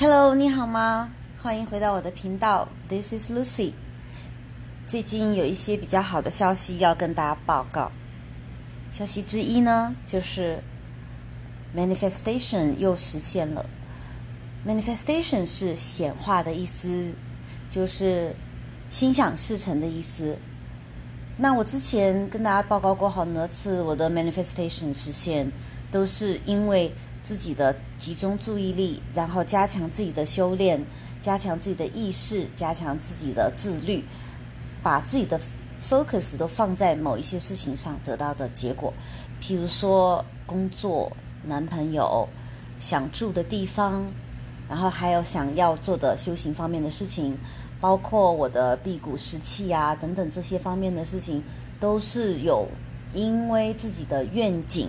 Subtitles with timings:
[0.00, 1.10] Hello，你好吗？
[1.42, 3.72] 欢迎回到我的频道，This is Lucy。
[4.86, 7.92] 最近有一些比较好的消息要跟大家报告。
[8.90, 10.62] 消息之一呢，就是
[11.76, 13.66] manifestation 又实现了。
[14.66, 17.12] manifestation 是显化的意思，
[17.68, 18.34] 就是
[18.88, 20.38] 心想事成的意思。
[21.36, 25.52] 那我之前跟大家报告过好多次，我的 manifestation 实现
[25.92, 26.90] 都是因为
[27.22, 30.84] 自己的集中注意力，然后加强自己的修炼，
[31.20, 34.02] 加强自己的意识，加强自己的自律，
[34.82, 35.40] 把自己的
[35.88, 38.92] focus 都放在某一些事情上得到的结果，
[39.42, 41.10] 譬如说工作、
[41.44, 42.28] 男朋友、
[42.78, 44.06] 想住的地方，
[44.68, 47.36] 然后还有想要做的修行方面的事情，
[47.80, 51.42] 包括我的辟谷时气啊等等这些方面的事情，
[51.78, 52.66] 都是有
[53.12, 54.88] 因为自己的愿景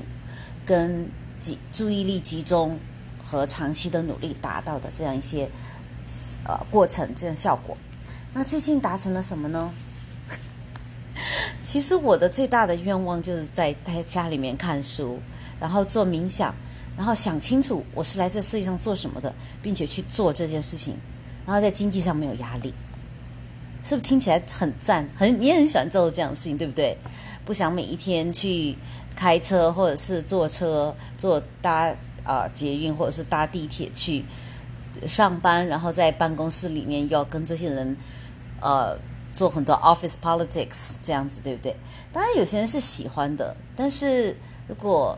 [0.66, 1.10] 跟
[1.42, 2.80] 集注意力集中
[3.22, 5.50] 和长期的努力达到的这样一些
[6.46, 7.76] 呃过程，这样效果。
[8.34, 9.74] 那最近达成了什么呢？
[11.66, 15.20] 其实我的最大的愿望就是在在家里面看书，
[15.60, 16.56] 然后做冥想，
[16.96, 20.96] 然后想清楚我是来这世界上做什么的，并且去做这件事情，
[21.46, 22.74] 然后在经济上没有压力，
[23.84, 25.10] 是不是听起来很赞？
[25.16, 26.98] 很你也很喜欢做这样的事情，对不对？
[27.44, 28.76] 不想每一天去
[29.16, 34.24] 开车或者是坐车、坐搭啊捷运或者是搭地铁去
[35.08, 37.96] 上班，然后在办公室里面要跟这些人
[38.60, 38.98] 呃。
[39.34, 41.74] 做很多 office politics 这样子，对不对？
[42.12, 44.36] 当然有些人是喜欢的，但是
[44.68, 45.18] 如果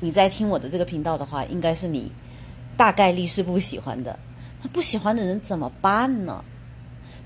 [0.00, 2.12] 你在听我的这个频道的话，应该是你
[2.76, 4.16] 大概率是不喜欢的。
[4.62, 6.44] 那不喜欢的人怎么办呢？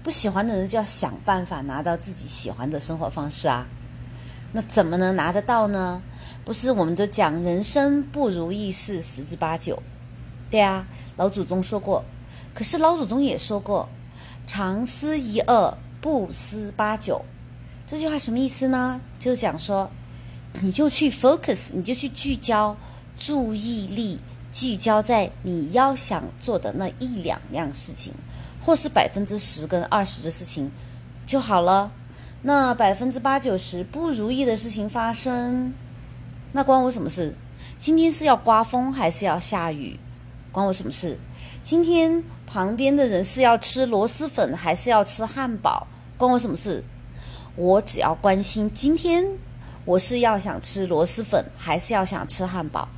[0.05, 3.67] 不喜欢的人就要想办法拿到自己喜欢的生活方式啊。
[4.53, 6.03] 那怎么能拿得到呢？
[6.45, 9.83] 不是我们都讲人生不如意事十之八九，
[10.51, 12.05] 对啊，老祖宗说过。
[12.55, 13.89] 可是老祖宗也说过。
[14.47, 17.25] 常思一二，不思八九。
[17.85, 19.01] 这句话什么意思呢？
[19.19, 19.91] 就是讲说，
[20.61, 22.77] 你就去 focus，你就去聚焦
[23.19, 24.21] 注意力，
[24.53, 28.13] 聚焦在你要想做的那一两样事情，
[28.65, 30.71] 或是百分之十跟二十的事情
[31.27, 31.91] 就好了。
[32.43, 35.73] 那百分之八九十不如意的事情发生，
[36.53, 37.35] 那关我什么事？
[37.79, 39.99] 今天是要刮风还是要下雨？
[40.53, 41.19] 关我什么事？
[41.63, 42.23] 今天。
[42.49, 46.83] 旁边的人是要吃螺蛳粉还是要吃汉堡，关我什么事？
[47.57, 49.27] 我只要关心今天
[49.85, 52.89] 我是要想吃螺蛳粉还是要想吃汉堡，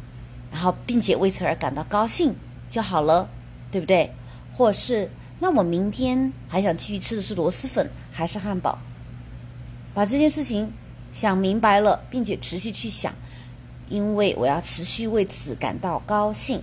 [0.53, 2.37] 然后并且为此而感到高兴
[2.69, 3.29] 就好了，
[3.73, 4.13] 对不对？
[4.53, 5.11] 或是
[5.41, 8.79] 那我明天还想继续吃的是螺蛳粉还是汉堡？
[9.99, 10.73] 把这件事情
[11.13, 13.13] 想明白了，并且持续去想，
[13.89, 16.63] 因为我要持续为此感到高兴。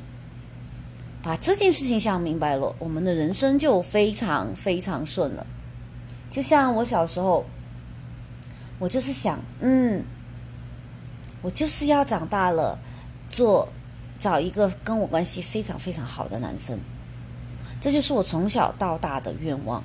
[1.22, 5.46] 把这件事情想明白了，我们的人生就非常非常顺了。
[6.32, 7.46] 就像我小时候，
[8.80, 10.06] 我就是想，嗯，
[11.42, 12.80] 我就是要长大了，
[13.28, 13.68] 做
[14.18, 16.80] 找一个跟我关系非常非常好的男生。
[17.82, 19.84] 这就是我从小到大的愿望。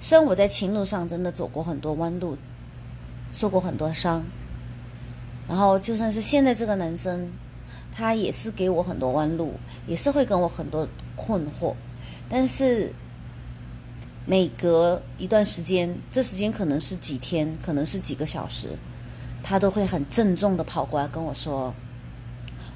[0.00, 2.38] 虽然我在情路上真的走过很多弯路，
[3.34, 4.24] 受过很多伤，
[5.46, 7.30] 然后就算是现在这个男生。
[7.96, 9.52] 他也是给我很多弯路，
[9.86, 11.76] 也是会跟我很多困惑，
[12.28, 12.92] 但是
[14.26, 18.70] 每隔一段时间，这时间可能是几天，可能是几个小时，
[19.44, 21.72] 他都会很郑重的跑过来跟我说：“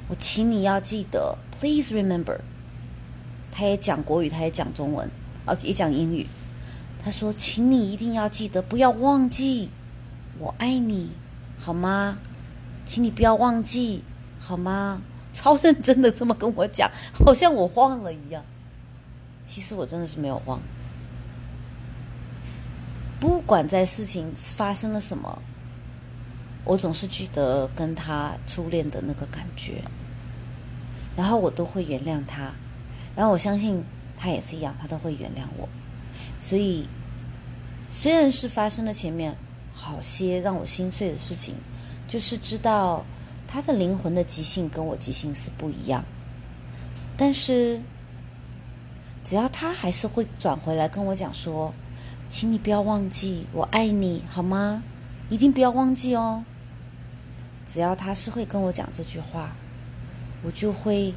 [0.07, 2.39] 我请你要记得，Please remember。”
[3.51, 5.11] 他也讲国语，他也讲中文，
[5.47, 6.29] 哦，也讲英语。
[7.03, 9.71] 他说：“请你一定要记得，不要忘记，
[10.39, 11.11] 我爱你，
[11.59, 12.19] 好吗？
[12.87, 14.03] 请你不要忘记。”
[14.41, 15.03] 好吗？
[15.35, 18.43] 超认真的这么跟我讲，好像我忘了一样。
[19.45, 20.61] 其实我真的是没有忘。
[23.21, 25.43] 不管在事情发生了什么，
[26.65, 29.83] 我总是记得跟他初恋的那个感觉，
[31.17, 32.53] 然后我都会原谅他，
[33.17, 33.83] 然后我相信
[34.17, 35.69] 他也是一样，他都会原谅我。
[36.41, 36.87] 所以，
[37.91, 39.37] 虽然是发生了前面
[39.81, 41.55] 好些让我心碎的事情，
[42.09, 43.05] 就是知道。
[43.51, 46.05] 他的灵魂的即兴跟我即兴是不一样，
[47.17, 47.81] 但是
[49.25, 51.73] 只要他还是会转回来跟我讲说，
[52.29, 54.83] 请你不要忘记我爱你，好吗？
[55.31, 56.45] 一定不要忘记哦。
[57.65, 59.57] 只要他是会跟我讲这句话，
[60.43, 61.15] 我就会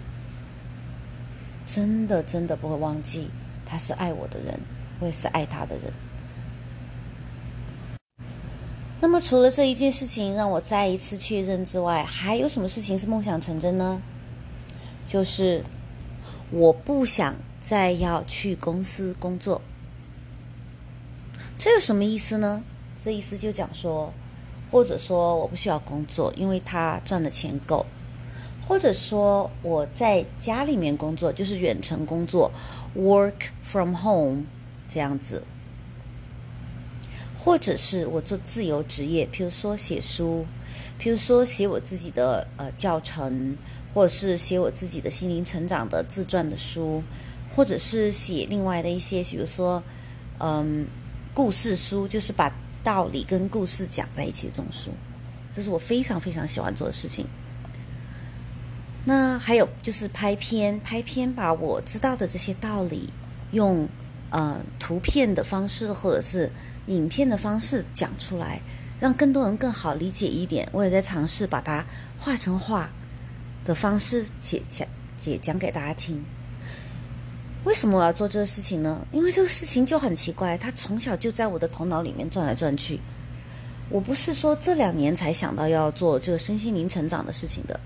[1.65, 3.29] 真的真的不会忘记
[3.65, 4.57] 他是爱我的人，
[5.01, 5.91] 我也是爱他的人。
[9.01, 13.99] 那么，除了这一件事情让我再一次确认之外，还有什么事情是梦想成真呢？
[15.07, 15.65] 就是
[16.51, 19.61] 我不想再要去公司工作。
[21.57, 22.63] 这有什么意思呢？
[23.03, 24.13] 这意思就讲说，
[24.71, 27.83] 或者说我不需要工作，因为他赚的钱够；
[28.67, 32.51] 或者说我在家里面工作，就是远程工作
[32.95, 34.43] ，work from home
[34.87, 35.41] 这样子；
[37.43, 40.45] 或者是我做自由职业，比如说写书，
[40.97, 43.57] 比如说写我自己的呃教程。
[43.93, 47.03] 或者是写我自己的心灵成长的自传的书，
[47.53, 49.83] 或者是写另外的一些，比如说，
[50.39, 50.87] 嗯，
[51.33, 52.49] 故事书，就是把
[52.85, 54.91] 道理跟故事讲在一起的这种书，
[55.53, 57.25] 这是我非常非常喜欢做的事情。
[59.03, 63.09] 那还有就是拍片，拍片把我知道的这些道理，
[63.51, 63.89] 用
[64.29, 66.49] 呃图片的方式或者是
[66.87, 68.61] 影片的方式讲出来，
[68.99, 70.67] 让更多人更好理解一点。
[70.71, 71.85] 我也在尝试把它
[72.17, 72.89] 画成画。
[73.63, 74.87] 的方式写讲
[75.19, 76.25] 解讲给大家听。
[77.63, 79.05] 为什么我要做这个事情呢？
[79.11, 82.99] 因为这个事情就很奇怪，它从小就在我的头脑里面转来转去。
[83.89, 87.79] 我不是说这两年才想到要做这个身心灵成长的事情的，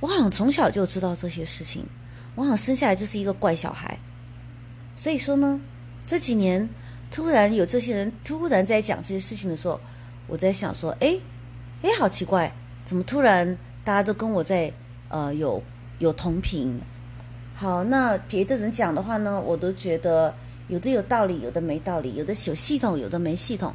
[0.00, 1.86] 我好像从小就知道这些事情。
[2.34, 3.96] 我好像生下来就是一个怪小孩。
[4.96, 5.60] 所以说呢，
[6.04, 6.68] 这几年
[7.14, 9.78] 突然有这些人突然在讲这些事情的时候，
[10.26, 11.16] 我在想说，哎，
[11.82, 12.52] 哎，好奇怪，
[12.84, 14.72] 怎么突然大家都跟我在。
[15.10, 15.62] 呃，有
[16.00, 16.80] 有同频，
[17.54, 20.34] 好，那别的人讲的话呢，我都觉得
[20.66, 23.72] 有的有道理，有的没道理，有的有系统，有的没系统。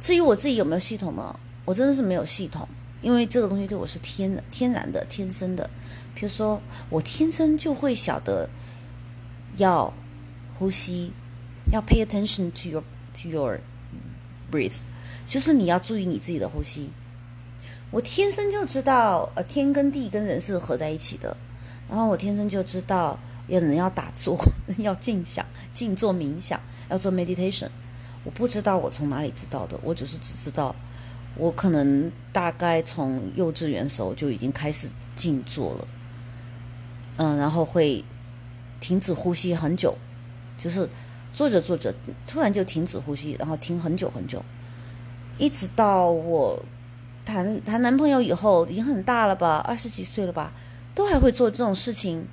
[0.00, 1.34] 至于我自己有没有系统呢？
[1.64, 2.68] 我真的是没有系统，
[3.02, 5.68] 因为这个东西对我是天天然的、天生的。
[6.14, 8.48] 比如说，我天生就会晓得
[9.56, 9.92] 要
[10.56, 11.10] 呼吸，
[11.72, 12.82] 要 pay attention to your
[13.14, 13.60] to your
[14.50, 14.78] breath，
[15.26, 16.90] 就是你要注意你自己的呼吸。
[17.90, 21.36] 我天生就知道，呃，天跟地跟人是合在一起的。
[21.88, 23.18] 然后我天生就知道，
[23.48, 24.38] 有人要打坐，
[24.78, 25.44] 要静想、
[25.74, 27.68] 静坐冥想，要做 meditation。
[28.22, 30.74] 我不知道我从哪里知道的，我只是只知道，
[31.36, 35.88] 我可能大概从幼稚园时候就已经开始静坐了。
[37.16, 38.04] 嗯，然后会
[38.78, 39.96] 停止呼吸很久，
[40.58, 40.88] 就是
[41.32, 41.94] 坐着坐着
[42.26, 44.44] 突然就停止呼吸，然后停很久很久，
[45.38, 46.62] 一直到我。
[47.22, 50.52] 谈谈男朋友以后已经很大了吧，二十几岁了吧，
[50.96, 52.26] 都还会做这种事情。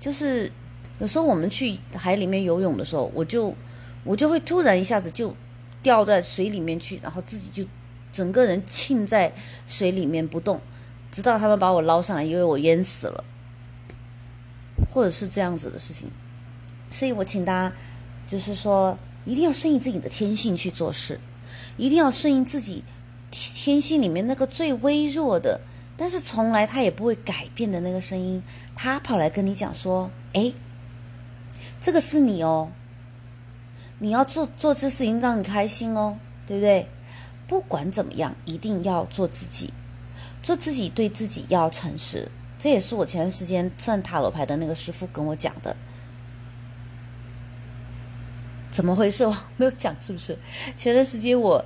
[0.00, 0.50] 就是
[0.98, 3.54] 有时候我们去海里面游泳的时候，我就
[4.02, 5.34] 我就会突然一下子就
[5.82, 7.68] 掉在水里面去，然后自己就
[8.12, 9.30] 整个人浸在
[9.66, 10.58] 水里面不动，
[11.10, 13.24] 直到他们把我捞上来，因为我淹死了，
[14.90, 16.08] 或者是这样子的事情。
[16.90, 17.76] 所以我请大家
[18.26, 21.20] 就是说，一定要顺应自己的天性去做事，
[21.76, 22.84] 一定要顺应自己。
[23.36, 25.60] 天性里面那个最微弱的，
[25.96, 28.40] 但是从来他也不会改变的那个声音，
[28.76, 30.52] 他跑来跟你讲说：“哎，
[31.80, 32.70] 这个是你哦，
[33.98, 36.16] 你要做做这事情让你开心哦，
[36.46, 36.86] 对不对？
[37.48, 39.72] 不管怎么样，一定要做自己，
[40.40, 42.30] 做自己对自己要诚实。
[42.56, 45.76] 这也是我前段时间算塔罗牌的那个师傅跟我讲的。
[48.74, 49.24] 怎么回事？
[49.24, 50.36] 我没有讲是不是？
[50.76, 51.64] 前段时间我。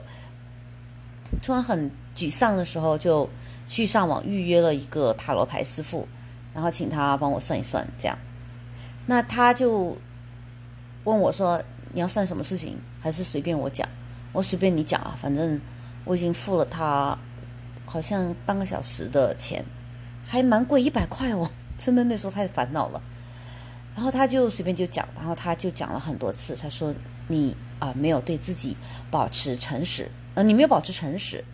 [1.43, 3.29] 突然很沮丧的时候，就
[3.67, 6.07] 去上网预约了一个塔罗牌师傅，
[6.55, 7.87] 然后请他帮我算一算。
[7.99, 8.19] 这样，
[9.07, 9.97] 那他就
[11.05, 12.79] 问我说：“你要算什么事情？
[13.01, 13.87] 还是随便我讲？
[14.33, 15.61] 我随便你讲啊，反正
[16.05, 17.17] 我已经付了他
[17.85, 19.65] 好像半个小时的钱，
[20.27, 21.51] 还蛮贵，一百块哦。
[21.79, 23.01] 真的那时候太烦恼了。
[23.95, 26.95] 然后他就随便就讲，然后他就讲了很多次，他说：
[27.27, 28.77] 你啊，没有对自己
[29.11, 31.45] 保持诚实。”呃，你没有保持诚实，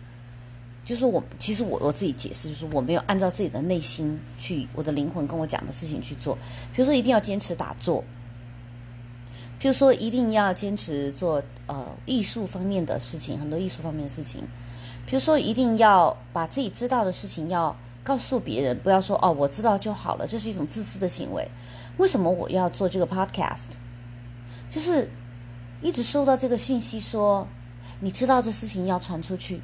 [0.85, 6.37] 就是我其实我我自己解释，就是我没有按照自己的内心去，我的灵魂跟我讲的事情去做。
[6.71, 8.03] 比如说，一定要坚持打坐；，
[9.57, 14.43] 比如说，一定要坚持做呃艺术方面的事情，很多艺术方面的事情。
[15.07, 21.49] 比如说，一定要把自己知道的事情要告诉别人，不要说哦我知道就好了，这是一种自私的行为。
[21.97, 23.75] 为什么我要做这个 podcast？
[24.69, 25.09] 就是
[25.81, 27.47] 一直收到这个讯息说。
[28.01, 29.61] 你知道这事情要传出去，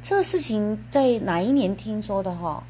[0.00, 2.64] 这个事情在哪一年听说的哈？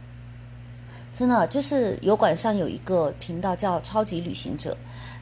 [1.16, 4.76] 真的就是油管上有一个频道叫“超级旅行者”，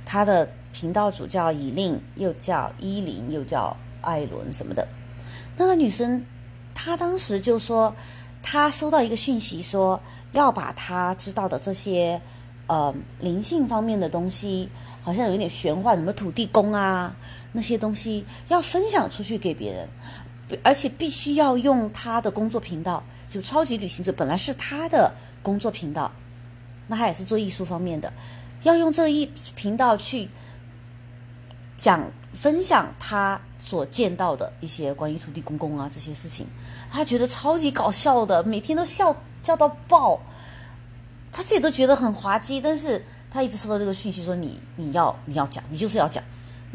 [0.06, 4.88] 他的频道主叫以令，又叫伊琳，又叫艾伦什么的。
[5.58, 6.24] 那个女生，
[6.74, 7.94] 她当时就说，
[8.42, 10.00] 她收到一个讯息，说
[10.32, 12.22] 要把她知道的这些
[12.70, 14.68] 呃灵性方面的东西，
[15.02, 17.16] 好像有点玄幻，什么土地公啊。
[17.52, 19.88] 那些东西要分享出去给别人，
[20.62, 25.12] 而且必须要用他的工作频道，就超级旅行者本来是他的
[25.42, 26.12] 工作频道，
[26.86, 28.12] 那他也是做艺术方面的，
[28.62, 30.30] 要用这一频道去
[31.76, 36.46] 讲分享他所见到的一些关于土地公公啊这些事情，
[36.88, 40.20] 他觉得超级搞笑的，每天都笑笑到爆，
[41.32, 46.22] 他自己都觉得很滑稽，但是他一直收到这个讯息说你你要你要讲，你就是要讲，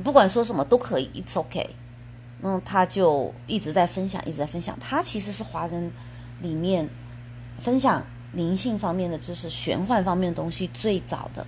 [0.03, 1.67] 不管说什么都可以，it's okay。
[2.41, 4.77] 嗯，他就一直在分享，一直在分享。
[4.79, 5.91] 他其实是华人
[6.41, 6.87] 里面
[7.59, 11.47] 分享灵性方面的知识、玄幻方面的东西最早的。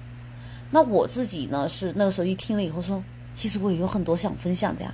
[0.72, 3.04] 那我自己呢，是那个时候一听了以后说，
[3.36, 4.94] 其实我也有很多想分享的呀，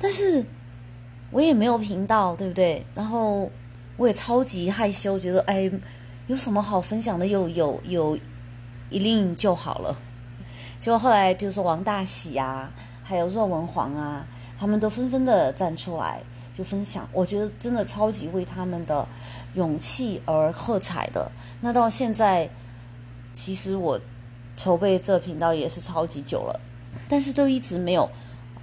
[0.00, 0.44] 但是
[1.30, 2.84] 我也没有频道，对不对？
[2.94, 3.50] 然后
[3.96, 5.70] 我也超级害羞，觉得哎，
[6.26, 7.26] 有什么好分享的？
[7.26, 8.18] 有有有，
[8.90, 9.96] 一令就好了。
[10.80, 12.70] 结果后来，比如说王大喜啊，
[13.02, 14.26] 还有若文皇啊。
[14.58, 16.22] 他们都纷纷的站出来
[16.56, 19.06] 就分享，我觉得真的超级为他们的
[19.52, 21.30] 勇气而喝彩的。
[21.60, 22.48] 那到现在，
[23.34, 24.00] 其实我
[24.56, 26.58] 筹备这频道也是超级久了，
[27.06, 28.08] 但是都一直没有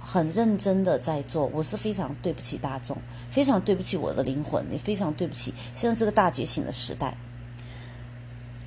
[0.00, 1.46] 很认真的在做。
[1.54, 2.98] 我是非常对不起大众，
[3.30, 7.16] 非常对不起我的灵魂，也非常对不起现在这个大觉醒的时代。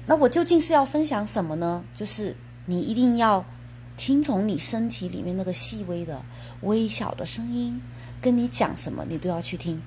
[0.08, 1.84] 那我究竟是要分享什么呢？
[1.94, 2.36] 就是
[2.66, 3.46] 你一定要
[3.96, 6.22] 听从你身体里面那个细微的。
[6.62, 7.80] 微小的声音
[8.20, 9.80] 跟你讲什么，你都要去听。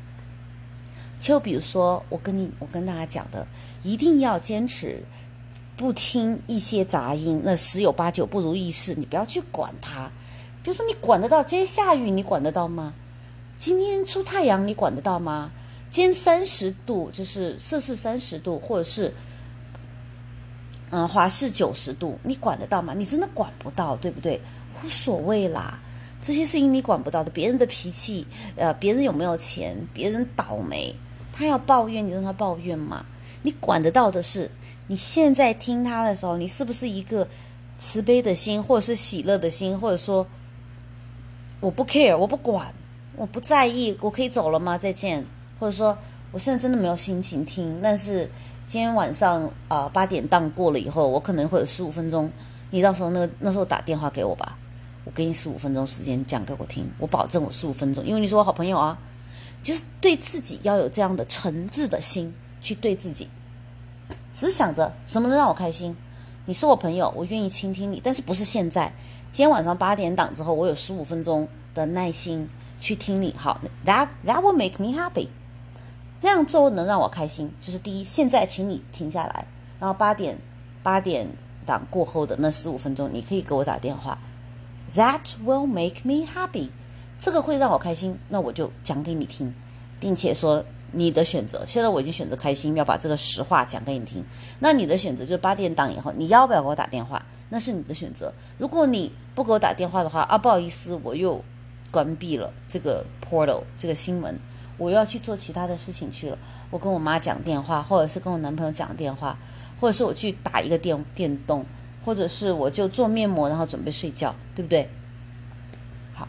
[1.18, 3.46] 就比如说，我跟你，我跟大家讲的，
[3.82, 5.02] 一定要坚持
[5.76, 10.12] 不听一些杂音，那十有八九不如意事，你不要去管它。
[10.62, 12.94] 比如说，你管得到今天下雨，你管得到吗？
[13.56, 15.50] 今天出太阳，你管得到吗？
[15.90, 19.12] 今天三十度，就是摄氏三十度，或者是
[20.90, 22.94] 嗯华氏九十度，你管得到吗？
[22.94, 24.40] 你真的管不到，对不对？
[24.82, 25.80] 无所谓啦。
[26.20, 30.94] 这些事情你管不到的，别人的脾气，呃，别人有没有钱，别人倒霉，
[31.32, 33.06] 他要抱怨，你让他抱怨嘛。
[33.42, 34.50] 你管得到的是，
[34.88, 37.26] 你现在听他的时候，你是不是一个
[37.78, 40.26] 慈悲的心，或者是喜乐的心，或者说
[41.60, 42.74] 我不 care，我不管，
[43.16, 44.76] 我不在意，我可以走了吗？
[44.76, 45.24] 再见。
[45.58, 45.96] 或者说
[46.32, 48.28] 我现在真的没有心情听，但是
[48.70, 52.30] 今天晚上啊八点档过了以后，我可能会有十五分钟，
[52.70, 54.56] 你到时候那那时候打电话给我吧。
[55.04, 58.96] 我给你十五分钟时间讲给我听，我保证我十五分钟，因为你是我好朋友啊。
[59.60, 63.28] 就是对自己要有这样的诚挚的心去对自己，
[64.32, 65.96] 只想着什么能让我开心。
[66.44, 68.92] 你是我朋友，我愿意倾听你，但是不是现在。
[69.32, 72.48] 今天晚上八点档之后，我有十五分钟的耐心
[72.78, 73.34] 去听你。
[73.36, 75.26] 好，That that will make me happy。
[76.20, 78.04] 那样做能让我开心，就是第一。
[78.04, 79.46] 现在请你停下来，
[79.78, 80.38] 然后八点
[80.82, 81.26] 八点
[81.64, 84.18] 档过后的那十五分钟，你可以给我打电话。
[84.94, 86.68] That will make me happy，
[87.18, 89.54] 这个会让我开心，那我就讲给你听，
[90.00, 91.64] 并且说你的选择。
[91.66, 94.24] 现在我已经选择开心，要把这个实话讲给你听。
[94.58, 97.24] 那你的选择就是八点档以后，你要不要给我打电话？
[97.50, 98.32] 那是你的选择。
[98.58, 101.42] 如果你不给我打电话的话，啊，不好意思，我又
[101.90, 104.38] 关闭了这个 portal 这个新闻，
[104.80, 106.38] 我要去做其他的事情去了。
[106.70, 109.38] 我跟我妈讲电话，或者是跟我男朋友讲电话，
[109.78, 111.64] 或者是我去打一个电电动。
[112.02, 114.88] 或者是我就做面膜，然后准备睡觉，对不对？
[116.14, 116.26] 好，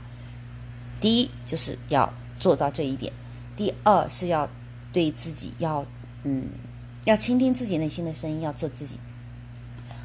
[0.99, 3.13] 第一就是要做到这一点，
[3.55, 4.49] 第二是要
[4.91, 5.85] 对自己要
[6.23, 6.49] 嗯，
[7.05, 8.97] 要倾听自己内心的声音，要做自己。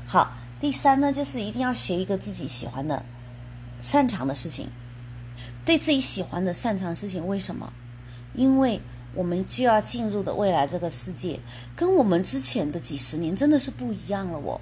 [0.06, 3.04] 好，第三呢，就是一定要学一个自己喜欢的、
[3.82, 4.68] 擅长的事情，
[5.64, 7.26] 对自己喜欢的、擅长的事情。
[7.26, 7.72] 为什么？
[8.36, 8.80] 因为
[9.14, 11.40] 我们就要进入的未来这个世界，
[11.74, 14.60] 跟我们之前的几十年真的是不一样了哦。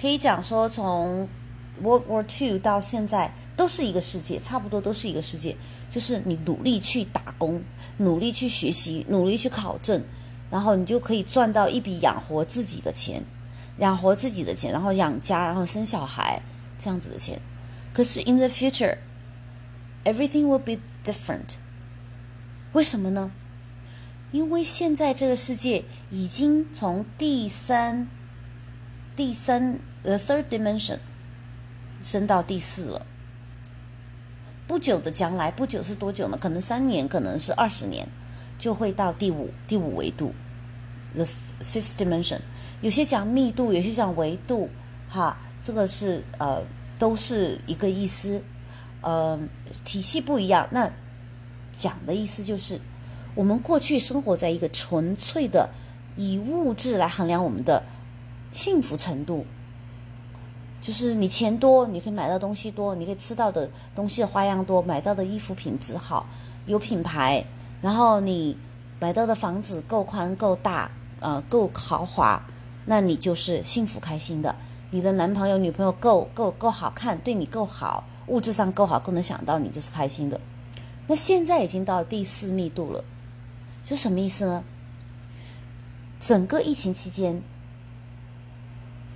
[0.00, 1.28] 可以讲说，从
[1.82, 5.56] World War Two 到现在都是一个世界，差不多都是一个世界。
[5.88, 7.62] 就是你努力去打工，
[7.98, 10.02] 努力去学习，努力去考证，
[10.50, 13.22] 然后你就可以赚到一笔养活自己的钱，
[13.78, 16.42] 养活自己的钱，然后养家，然后生小孩
[16.78, 17.40] 这样子的钱。
[17.94, 18.98] 可是 in the future,
[20.04, 21.54] everything will be different。
[22.76, 23.32] 为什么呢？
[24.32, 28.06] 因为现在这个世界已经从第三。
[29.16, 30.98] 第三，the third dimension，
[32.02, 33.06] 升到第四了。
[34.66, 36.36] 不久的将来，不久是多久呢？
[36.38, 38.06] 可能三年，可能是二十年，
[38.58, 40.34] 就会到第五第五维度
[41.14, 42.40] ，the fifth dimension。
[42.82, 44.68] 有些讲密度，有些讲维度，
[45.08, 46.62] 哈，这个是呃，
[46.98, 48.42] 都是一个意思，
[49.00, 49.40] 呃，
[49.82, 50.68] 体系不一样。
[50.70, 50.92] 那
[51.78, 52.80] 讲的意思就是，
[53.34, 55.70] 我们过去生活在一个纯粹的
[56.16, 57.82] 以物质来衡量我们的。
[58.52, 59.44] 幸福程度，
[60.80, 66.26] 就是你钱多，你可以买到东西多，你可以吃到的东西花样多，买到的衣服品质好，
[66.64, 67.44] 有品牌，
[67.82, 68.56] 然后你
[68.98, 70.90] 买到的房子够宽够大，
[71.20, 72.42] 呃，够豪华，
[72.86, 74.54] 那你就是幸福开心的。
[74.90, 80.40] 你的男朋友、女朋友够够够好看，对你够好，物质上够好，够能想到你，就是开心的。
[81.06, 83.04] 那现在已经到第四密度了，
[83.84, 84.64] 就什么意思呢？
[86.18, 87.42] 整个疫情期间，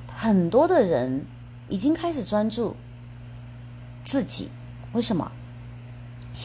[0.06, 1.24] 很多的人
[1.68, 2.76] 已经开始专注
[4.02, 4.50] 自己，
[4.92, 5.32] 为什么？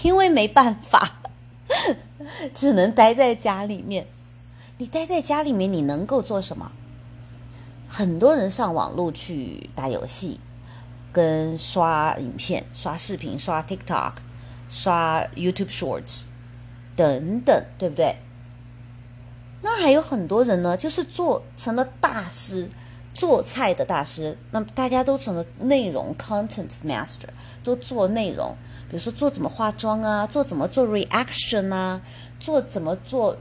[0.03, 1.19] 因为没办法，
[2.53, 4.07] 只能待在家里面。
[4.77, 6.71] 你待在家里面，你能够做什么？
[7.87, 10.39] 很多人上网络去打游戏，
[11.13, 14.13] 跟刷影片、刷视频、刷 TikTok、
[14.69, 16.23] 刷 YouTube Shorts
[16.95, 18.15] 等等，对不对？
[19.61, 22.69] 那还有很多人呢，就是做成了大师，
[23.13, 24.37] 做菜的大师。
[24.51, 27.29] 那么大家都成了内容 content master，
[27.63, 28.55] 都做内容，
[28.89, 32.01] 比如说做怎么化妆啊，做怎么做 reaction 啊，
[32.39, 33.35] 做怎么做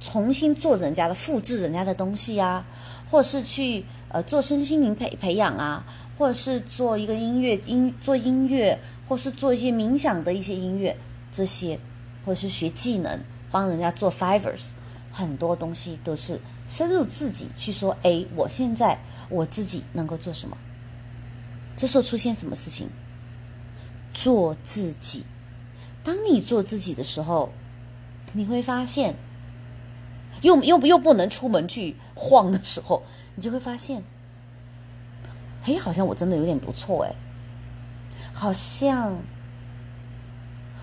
[0.00, 2.64] 重新做人家的复制人家的东西啊。
[3.10, 5.82] 或是去呃做身心灵培培养啊，
[6.18, 10.96] 或者是做一个音乐音做音乐，或是做一些冥想的一些音乐
[11.32, 11.80] 这些，
[12.24, 13.18] 或者是学技能，
[13.50, 14.68] 帮人家做 fivers，
[15.10, 18.98] 很多东西都是深入自己去说，哎，我现在
[19.30, 20.56] 我自己能够做什么？
[21.74, 22.88] 这时候出现什么事情？
[24.12, 25.24] 做自己。
[26.04, 27.50] 当你做自己的时候，
[28.32, 29.14] 你会发现。
[30.42, 33.02] 又又又不能出门去晃的时候，
[33.34, 34.04] 你就会发现，
[35.64, 37.12] 哎，好像我真的有点不错哎，
[38.38, 39.18] 好像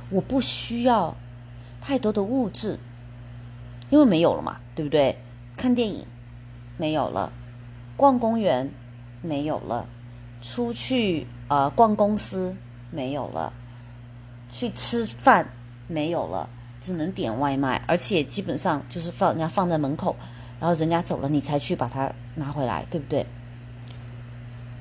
[0.09, 1.15] 我不需要
[1.79, 2.77] 太多的物质，
[3.89, 5.17] 因为没有了嘛，对不对？
[5.55, 6.05] 看电影
[6.75, 7.31] 没有了，
[7.95, 8.69] 逛公园
[9.21, 9.87] 没有了，
[10.41, 12.57] 出去呃逛公司
[12.91, 13.53] 没有了，
[14.51, 15.49] 去吃饭
[15.87, 16.49] 没有了。
[16.81, 20.15] 只能点外卖，而且基本上就是放人家放在门口，
[20.59, 23.25] 然后人家走了，你才去把它拿回来，对不对？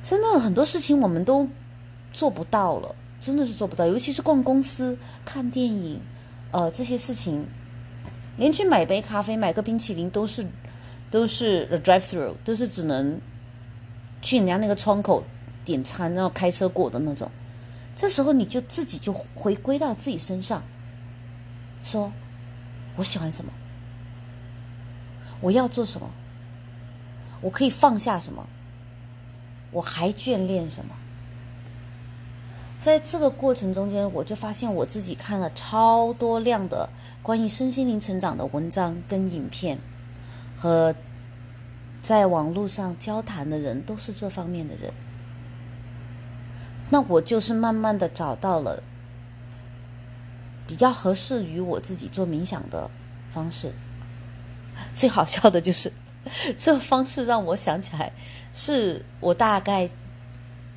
[0.02, 1.48] 真的很多事情我们都
[2.14, 3.84] 做不到了，真的是做不到。
[3.86, 6.00] 尤其是逛公司、看电影，
[6.52, 7.44] 呃，这些事情，
[8.36, 10.46] 连去买杯咖啡、买个冰淇淋都是
[11.10, 13.20] 都是 drive through，都是只能
[14.22, 15.24] 去人家那个窗口
[15.64, 17.28] 点餐，然后开车过的那种。
[17.96, 20.62] 这时候你就自己就回归到自己身上。
[21.82, 22.12] 说，
[22.94, 23.52] 我喜欢什么？
[25.40, 26.08] 我要做什么？
[27.40, 28.46] 我可以放下什么？
[29.72, 30.94] 我还眷恋什么？
[32.84, 36.90] 在这个过程中间，我就发现我自己看了超多量的
[37.22, 39.78] 关于身心灵成长的文章跟影片，
[40.54, 40.94] 和
[42.02, 44.92] 在网络上交谈的人都是这方面的人。
[46.90, 48.82] 那我就是慢慢的找到了。
[50.66, 52.90] 比较合适于我自己做冥想的
[53.30, 53.72] 方式。
[54.94, 55.90] 最好笑的就是，
[56.58, 58.12] 这方式让我想起来，
[58.52, 59.88] 是我大概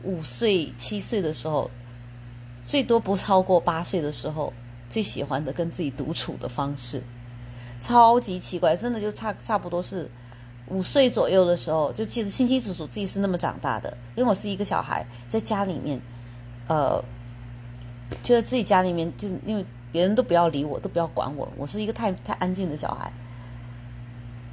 [0.03, 1.69] 五岁、七岁的时候，
[2.67, 4.53] 最多不超过八岁的时候，
[4.87, 7.01] 最喜欢的跟自己独处的方式。
[7.81, 10.07] 超级奇怪，真的就差差不多是
[10.67, 13.97] 五岁左右的时候，就记得清清楚楚自己是那么长大的。
[14.15, 15.99] 因为我是一个小孩，在家里面，
[16.67, 17.03] 呃，
[18.21, 19.65] 就在自己家里面，就因为。
[19.89, 21.47] 别人都不要理我，都不要管我。
[21.55, 23.11] 我是一个太太安静的小孩。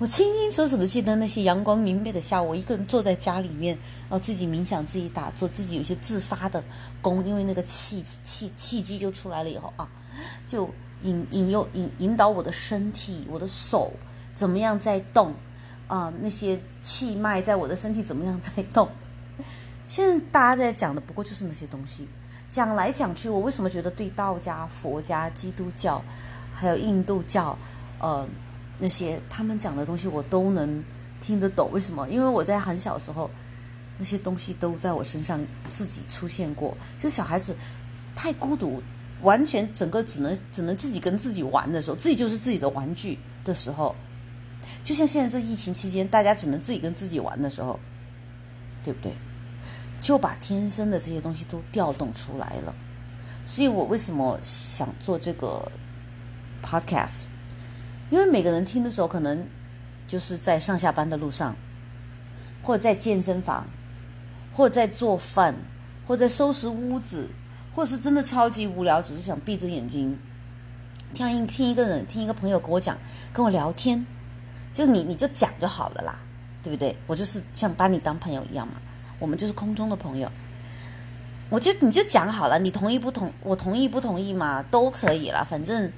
[0.00, 3.78] 我清清楚楚的记得那些阳光明媚的下午，我一个人坐在家里面，
[4.08, 6.62] 然后自己冥想、自己打坐、自己有些自发的
[7.00, 9.88] 功，因为那个气气气机就出来了以后啊，
[10.48, 10.68] 就
[11.02, 13.92] 引引诱引引导我的身体、我的手
[14.34, 15.32] 怎么样在动
[15.86, 16.12] 啊？
[16.20, 18.88] 那些气脉在我的身体怎么样在动？
[19.88, 22.08] 现在大家在讲的不过就是那些东西。
[22.50, 26.02] 讲来讲去，我为什么觉得对道家、佛家、基督教，
[26.54, 27.56] 还有印度教，
[27.98, 28.24] 呃，
[28.78, 30.82] 那些他们讲的东西我都能
[31.20, 31.70] 听得懂？
[31.72, 32.08] 为什么？
[32.08, 33.30] 因为我在很小时候，
[33.98, 36.76] 那些东西都在我身上自己出现过。
[36.98, 37.56] 就小孩子
[38.14, 38.82] 太孤独，
[39.22, 43.94] 完全整个只能只能自己跟自己玩的时候，自己就是自己的玩具的时候，
[44.82, 47.78] 就像现在这疫情期间，大家只能自己跟自己玩的时候，
[48.82, 49.12] 对不对？
[50.00, 52.74] 就把天生的这些东西都调动出来了，
[53.46, 55.70] 所以我为什么想做这个
[56.62, 57.22] podcast？
[58.10, 59.46] 因为每个人听的时候，可能
[60.06, 61.54] 就是在上下班的路上，
[62.62, 63.66] 或者在健身房，
[64.52, 65.54] 或者在做饭，
[66.06, 67.28] 或者在收拾屋子，
[67.74, 70.18] 或者是真的超级无聊，只是想闭着眼睛
[71.12, 72.96] 听一听一个人，听一个朋友跟我讲，
[73.32, 74.04] 跟我聊天，
[74.72, 76.18] 就是你你就讲就好了啦，
[76.62, 76.96] 对不对？
[77.06, 78.74] 我就是像把你当朋友一样嘛。
[79.20, 80.30] 我们就是空中的朋友，
[81.48, 83.32] 我就你就讲好了，你同意不同？
[83.42, 84.62] 我同意不同意嘛？
[84.70, 85.90] 都可以了，反正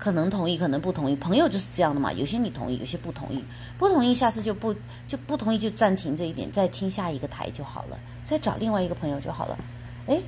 [0.00, 1.14] 可能同意，可能不同意。
[1.14, 3.44] 朋友就是这样的嘛，有些你同意，有些不同意。
[3.76, 4.74] 不同意，下次就不
[5.06, 9.58] 就不同意，就暂停这一点，再听下一个台就好了，再找另外一个朋友就好了。
[10.06, 10.18] 哎，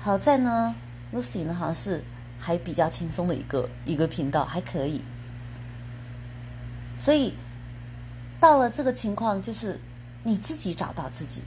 [0.00, 0.74] 好在呢
[1.14, 2.02] ，Lucy 呢好像是
[2.40, 5.00] 还比较轻松的一个一个频道，还可以。
[6.98, 7.32] 所以
[8.40, 9.78] 到了这个情况，就是
[10.24, 11.40] 你自己找到自己，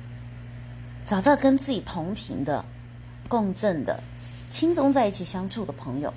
[1.06, 2.64] 找到跟自己同频的、
[3.28, 4.02] 共振的、
[4.50, 6.14] 轻松在一起相处的朋友。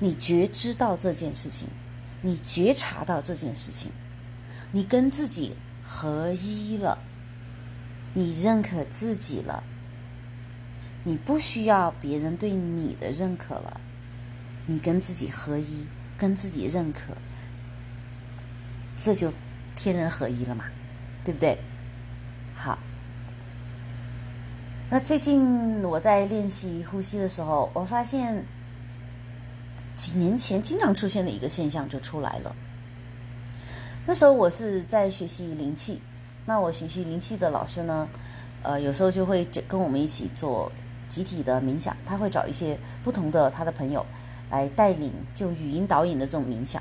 [0.00, 1.66] 你觉知到这件事情，
[2.22, 3.90] 你觉察到这件事情，
[4.70, 6.98] 你跟自己合一了，
[8.14, 9.64] 你认可自己了，
[11.02, 13.80] 你不需要别人对你的认可了，
[14.66, 17.16] 你跟自己合一，跟自己认可，
[18.96, 19.32] 这就
[19.74, 20.66] 天人合一了嘛，
[21.24, 21.58] 对不对？
[22.54, 22.78] 好，
[24.90, 28.44] 那最近我在练习呼吸的时候，我发现。
[29.98, 32.54] 几年前经常出现的一个现象就出来了。
[34.06, 36.00] 那时候我是在学习灵气，
[36.46, 38.08] 那我学习灵气的老师呢，
[38.62, 40.70] 呃，有时候就会跟我们一起做
[41.08, 44.06] 集体的冥想，他会找一些不同的他的朋友
[44.50, 46.80] 来带领，就语音导引的这种冥想。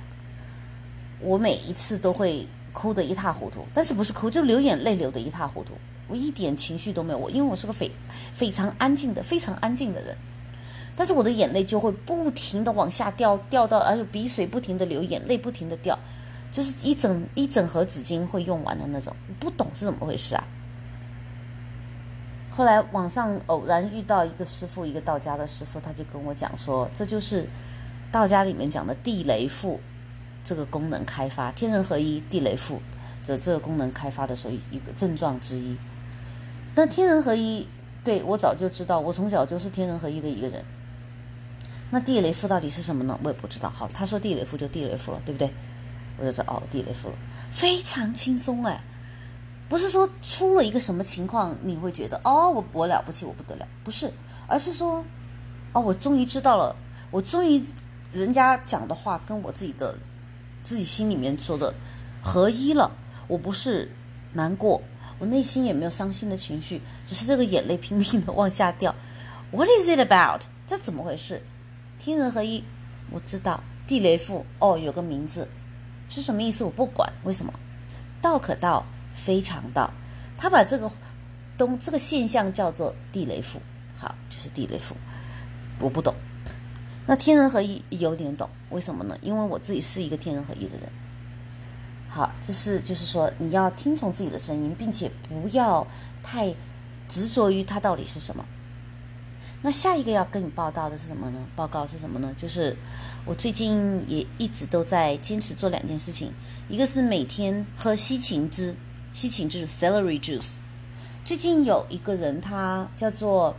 [1.19, 5.73] 我每一次都会哭得一塌糊涂，但是不是哭就流眼泪流得一塌糊涂，
[6.08, 7.91] 我一点情绪都没有，我因为我是个非
[8.36, 10.15] 非常安静的非常安静的人。
[10.97, 15.97] 但是我的眼泪就会不停的往下掉，掉到，而且鼻水不停的流，眼泪不停的掉，
[16.51, 19.15] 就是一整一整盒纸巾会用完的那种。
[19.39, 20.43] 不懂是怎么回事啊？
[22.49, 27.47] 后来网上偶然遇到一个师傅，一个道家的师傅，他就跟我讲说，这就是
[28.12, 29.79] 道家里面讲的地雷赋
[30.43, 32.81] 这个功能开发，天人合一，地雷赋
[33.23, 35.77] 的这个功能开发的时候一个症状之一。
[36.73, 37.67] 但天人合一，
[38.03, 40.65] 对我早就知道，我从小就是天人合一的一个人。
[41.89, 43.17] 那地雷赋到底是什么呢？
[43.23, 43.69] 我也不知道。
[43.69, 45.52] 好，他说地雷赋就地雷赋了，对不对？
[46.19, 47.15] 我就知道哦，地雷赋了，
[47.52, 48.82] 非常轻松哎，
[49.69, 54.12] 不是说出了一个什么情况你会觉得哦，我我了不起，我不得了，不是，
[54.47, 55.06] 而是说
[55.73, 56.76] 哦，我终于知道了，
[57.12, 57.63] 我终于
[58.12, 59.97] 人家讲的话跟我自己的
[60.63, 61.73] 自己心里面说的
[62.21, 62.91] 合一了，
[63.28, 63.91] 我不是
[64.34, 64.82] 难过，
[65.19, 68.95] 我内心也没有伤心的情绪，只是这个眼泪拼命的往下掉。
[69.52, 70.41] What is it about？
[70.65, 71.43] 这怎么回事？
[71.99, 72.63] 天人合一，
[73.12, 75.47] 我知道地雷赋哦，有个名字
[76.10, 76.63] 是什么意思？
[76.63, 77.53] 我不管，为什么？
[78.21, 79.91] 道可道，非常道。
[80.38, 80.91] 他把这个
[81.57, 83.60] 东这个现象叫做地雷赋，
[83.97, 84.95] 好，就是地雷赋。
[85.79, 86.13] 我不懂。
[87.05, 89.17] 那天人合一有点懂，为什么呢？
[89.21, 90.89] 因为我自己是一个天人合一的人。
[92.10, 95.86] 好，这是就是说你要听从自己的声音，并且不要
[96.21, 96.53] 太
[97.07, 98.45] 执着于它到底是什么。
[99.67, 101.45] 那下一个要跟你报道的是什么呢？
[101.53, 102.34] 报告是什么呢？
[102.38, 102.73] 就是
[103.25, 106.32] 我最近也一直都在坚持做两件事情，
[106.69, 108.73] 一个是每天喝西芹汁，
[109.12, 110.56] 西芹汁是 （celery juice）。
[111.25, 113.58] 最近有一个人，他叫做，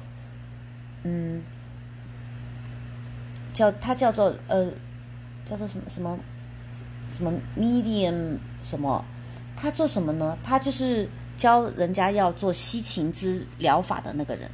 [1.02, 1.42] 嗯，
[3.52, 4.70] 叫他叫做呃，
[5.44, 6.18] 叫做什么什么
[7.10, 9.04] 什么 medium 什么？
[9.54, 10.38] 他做什么呢？
[10.42, 14.50] 他就是教人家要做西芹汁疗法的那个人。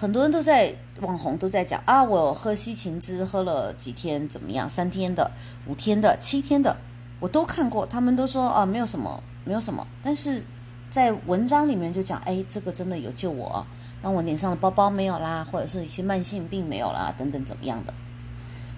[0.00, 4.66] 很多人都在网红都在讲啊，我喝西芹汁喝了几天怎么样？
[4.66, 5.30] 三天的、
[5.66, 6.74] 五天的、七天的，
[7.18, 7.84] 我都看过。
[7.84, 9.86] 他们都说啊，没有什么，没有什么。
[10.02, 10.42] 但是
[10.88, 13.66] 在文章里面就讲，哎，这个真的有救我，
[14.02, 17.92] 让我脸上的包包没有啦，或者是一些慢性病没有啦，等等怎么样的。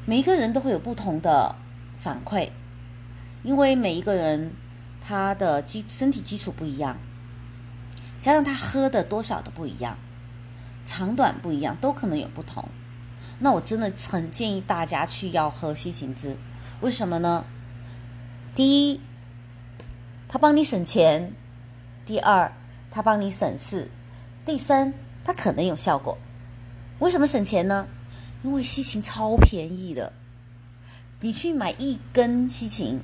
[0.05, 1.55] 每一个人都会有不同的
[1.99, 2.49] 反馈，
[3.45, 4.51] 因为每一个人
[5.01, 6.97] 他的基身体基础不一样，
[8.21, 9.97] 加上他喝的多少都不一样。
[10.85, 12.69] 长短不一样，都可能有不同。
[13.39, 16.37] 那我真的很建议大家去要喝西芹汁，
[16.81, 17.45] 为什么呢？
[18.55, 19.01] 第一，
[20.29, 21.33] 它帮你省钱；
[22.07, 22.53] 第二，
[22.91, 23.89] 它帮你省事；
[24.45, 26.19] 第三，它可能有效果。
[27.01, 27.89] 为什么省钱呢？
[28.45, 30.13] 因为西芹超便宜的，
[31.21, 32.99] 你去买一根西芹，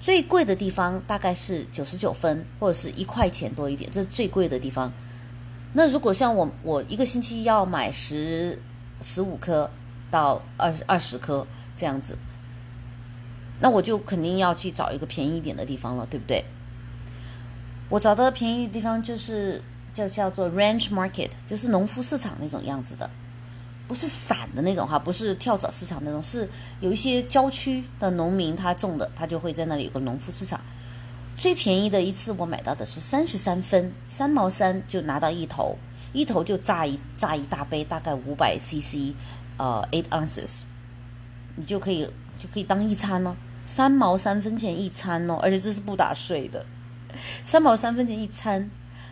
[0.00, 4.92] 最贵的地方大概是九十九分，或者是一块钱多一点，这是最贵的地方。
[5.78, 8.58] 那如果像我，我一个星期要买十
[9.02, 9.70] 十五颗
[10.10, 12.16] 到二二十颗这样子，
[13.60, 16.42] 那我就肯定要去找一个便宜一点的地方了，对不对？
[17.90, 19.62] 我找到的便宜的地方就是
[19.92, 23.10] 叫叫做 ranch market，就是农夫市场那种样子的，
[23.86, 26.48] 不是散的那种哈，不是跳蚤市场那种，是
[26.80, 30.58] 有一些郊区的农民他种的，他就会在那里有个农夫市场。
[31.36, 35.76] 最便宜的一次，我买到的是三十三分，三毛三就拿到一头，
[36.14, 39.14] 一头就榨一榨一大杯，大概五百 CC，
[39.58, 40.62] 呃，eight ounces，
[41.56, 42.04] 你就可以
[42.38, 46.64] 就可以当一餐哦，三毛三分钱一餐哦，而且这是不打税的，
[47.44, 48.70] 三毛三分钱一餐，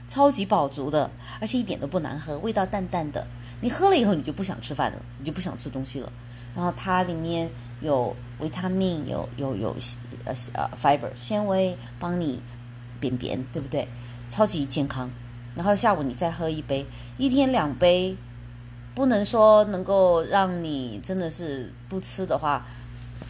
[0.08, 1.10] 超级饱足的，
[1.40, 3.26] 而且一点都不难喝，味道淡淡的。
[3.60, 6.10] 你喝了以后，你就不想吃饭了，你就不想吃东西了。
[6.54, 9.76] 然后它里面有维他命，有有有
[10.24, 12.40] 呃呃 fiber 纤维，帮你
[13.00, 13.88] 便便，对不对？
[14.28, 15.10] 超级健康。
[15.54, 18.16] 然后下午你再喝一杯，一天两杯，
[18.94, 22.66] 不能说能够让你真的是不吃的话，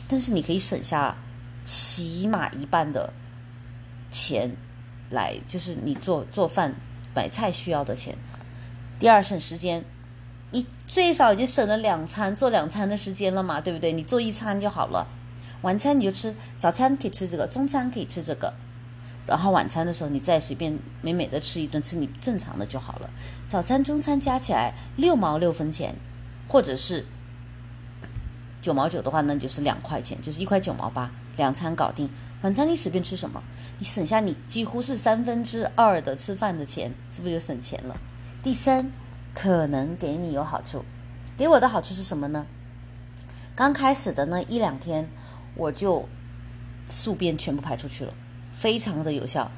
[0.09, 1.16] 但是你可以省下
[1.64, 3.12] 起码一半的
[4.11, 4.57] 钱
[5.11, 6.74] 来，就是你做做饭
[7.14, 8.16] 买菜需要的钱。
[8.98, 9.85] 第二省时间。
[10.50, 13.92] 你最少已经省了两餐做两餐的时间了嘛，对不对？
[13.92, 15.04] 你做一餐就好了，
[15.64, 18.55] 晚餐你就吃，早餐可以吃这个，中餐可以吃这个，
[19.27, 23.11] 然后晚餐的时候你再随便美美的吃一顿，吃你正常的就好了。
[23.46, 25.96] 早餐、中餐加起来六毛六分钱，
[26.46, 27.05] 或者是
[28.62, 32.09] 九毛九的话，那就是两块钱，就是一块九毛八，两餐搞定。
[32.42, 33.42] 晚餐你随便吃什么，
[33.79, 37.96] 你省下你几乎是三分之二的吃饭的钱，是不是就省钱了？
[38.42, 38.92] 第三。
[39.37, 40.85] 可能给你有好处，
[41.37, 42.46] 给我的好处是什么呢？
[43.57, 45.11] 刚开始的那一两天，
[45.55, 46.09] 我就
[46.88, 48.12] 宿便全部排出去了，
[48.53, 49.51] 非常的有效。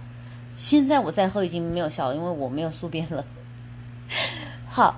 [0.53, 3.25] 现在我再喝已经没有效了，因为我没有宿便了。
[4.67, 4.97] 好，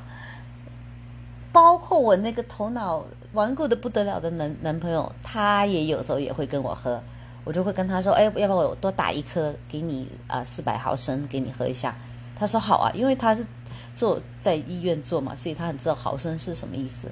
[1.53, 7.03] 包括我那个头脑顽固的不得了的男男朋友，他也有时候也会跟我喝，
[7.45, 10.45] 我就会跟他说：“哎，要不要我多打一颗给你啊？
[10.45, 11.95] 四百毫升给你喝一下。”
[12.37, 13.47] 他说：“好啊，因为他是。”
[13.95, 17.09] 做在医院做嘛，所以他很知道毫升是什么意思。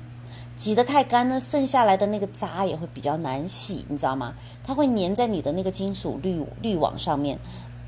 [0.56, 4.36] 挤得太干呢，剩下来的那个渣也会比较难洗，你知道吗？
[4.64, 7.40] 它会粘在你的那个金属滤滤网上面，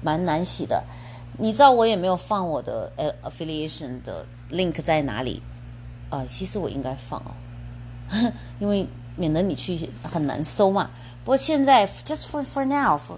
[0.02, 0.84] 蛮难洗的。
[1.38, 2.92] 你知道我也没有放我的
[3.24, 5.44] affiliation 的 link 在哪里？
[6.10, 7.32] 呃，其实我应该放哦，
[8.58, 10.90] 因为免得你去很难搜嘛。
[11.24, 13.16] 不过现在 just for for now for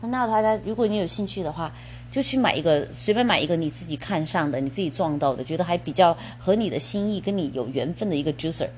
[0.00, 1.70] for now 的话，如果你有兴趣的话。
[2.12, 8.68] 就去买一个，随便买一个你自己看上的、你自己撞到的，觉得还比较合你的心意、跟你有缘分的一个 juicer，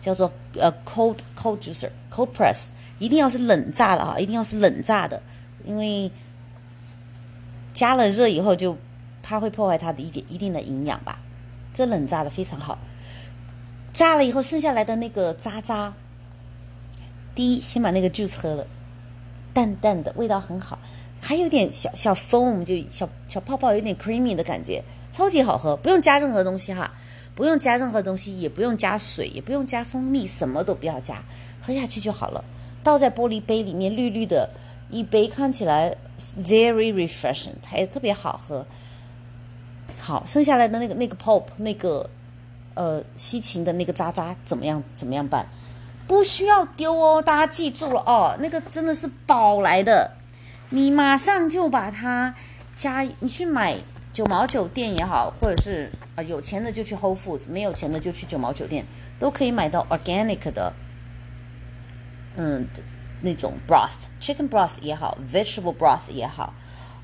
[0.00, 2.66] 叫做呃 cold cold juicer cold press，
[3.00, 5.20] 一定要是冷榨的啊，一定要是冷榨的，
[5.66, 6.08] 因为
[7.72, 8.78] 加了热以后就
[9.20, 11.18] 它会破坏它的一点一定的营养吧。
[11.72, 12.78] 这冷榨的非常好，
[13.92, 15.92] 榨了以后剩下来的那个渣渣，
[17.34, 18.64] 第一先把那个 juice 喝了，
[19.52, 20.78] 淡淡的味道很好。
[21.26, 26.92] 还有点小小 foam，就小小泡泡，有点 creamy 的感觉，超级好喝，不用加任何东西哈，
[27.34, 31.24] 不用加任何东西，也不用加水，也不用加蜂蜜，什么都不要加，
[31.62, 32.44] 喝下去就好了。
[32.82, 34.50] 倒在玻璃杯里面，绿绿的
[34.90, 35.96] 一杯，看起来
[36.38, 38.66] very refreshing，还特别好喝。
[39.98, 42.10] 好，剩下来的那个那个 pulp，那个
[42.74, 44.82] 呃西芹的那个渣渣怎么样？
[44.94, 45.48] 怎么样办？
[46.06, 50.10] 不需要丢哦，大家记住了哦，那个真的是宝来的。
[50.74, 52.34] 你马上就把它
[52.74, 53.76] 加你去买
[54.12, 58.84] 九毛九店也好，或者是啊有钱的就去 Whole Foods，没有钱的就去九毛九店，
[59.20, 60.72] 都可以买到 organic 的，
[62.34, 62.66] 嗯，
[63.20, 66.52] 那种 broth，chicken broth 也好，vegetable broth 也好，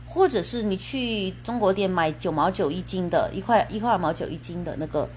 [0.04, 5.09] 或者是你去中国店买九毛九一斤的，一块一块二毛九一斤的那个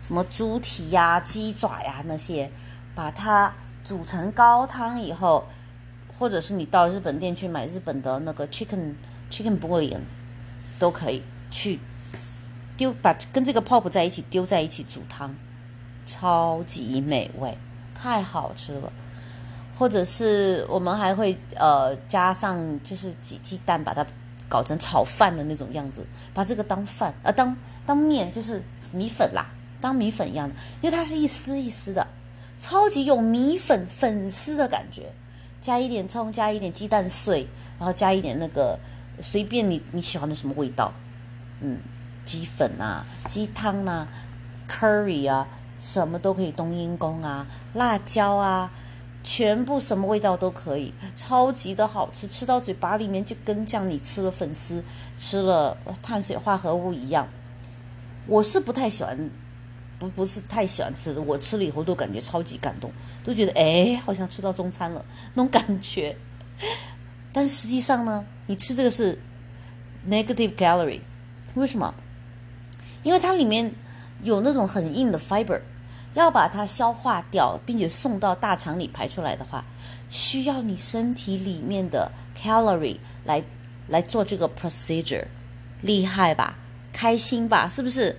[0.00, 2.50] 什么猪蹄呀、鸡爪呀那些，
[2.92, 5.46] 把它煮成高汤以后。
[6.20, 8.92] 或者是你到日本店去买日本的那个 chicken
[9.30, 10.00] chicken bone，
[10.78, 11.78] 都可以去
[12.76, 15.34] 丢把跟这个泡 o 在一起丢在一起煮汤，
[16.04, 17.56] 超级美味，
[17.94, 18.92] 太好吃了。
[19.74, 24.06] 或者是我们还会呃加上就是鸡鸡蛋，把它
[24.46, 26.04] 搞成炒饭的那种样子，
[26.34, 27.56] 把这个当饭呃当
[27.86, 29.46] 当面就是米粉啦，
[29.80, 32.06] 当米粉一样的，因为它是一丝一丝的，
[32.58, 35.10] 超级有米粉粉丝的感觉。
[35.60, 37.46] 加一点葱，加一点鸡蛋碎，
[37.78, 38.78] 然后加一点那个
[39.20, 40.92] 随便你你喜欢的什么味道，
[41.60, 41.78] 嗯，
[42.24, 44.08] 鸡粉啊，鸡汤啊
[44.68, 45.46] ，curry 啊，
[45.78, 48.70] 什么都可以，冬阴功啊，辣椒啊，
[49.22, 54.82] 全部什么味道都可以，超级的好吃，吃到嘴巴里面就跟像你吃了粉丝，
[55.18, 57.28] 吃了碳水化合物一样。
[58.26, 59.30] 我是不太喜欢。
[59.98, 62.90] 不不是太喜欢吃的，我吃了以后都感觉超级感动，
[63.30, 66.16] 就觉得哎，好像吃到中餐了那种感觉。
[67.32, 69.18] 但实际上呢，你吃这个是
[70.08, 71.00] negative calorie，
[71.54, 71.94] 为什么？
[73.02, 73.72] 因为它里面
[74.22, 75.60] 有那种很硬的 fiber，
[76.14, 79.64] 要把它消化掉，并且送到大肠里排出来的话，
[80.08, 83.42] 需要你身体里面的 calorie 来
[83.86, 85.24] 来做这个 procedure，
[85.80, 86.58] 厉害吧？
[86.92, 87.68] 开心吧？
[87.68, 88.18] 是不是？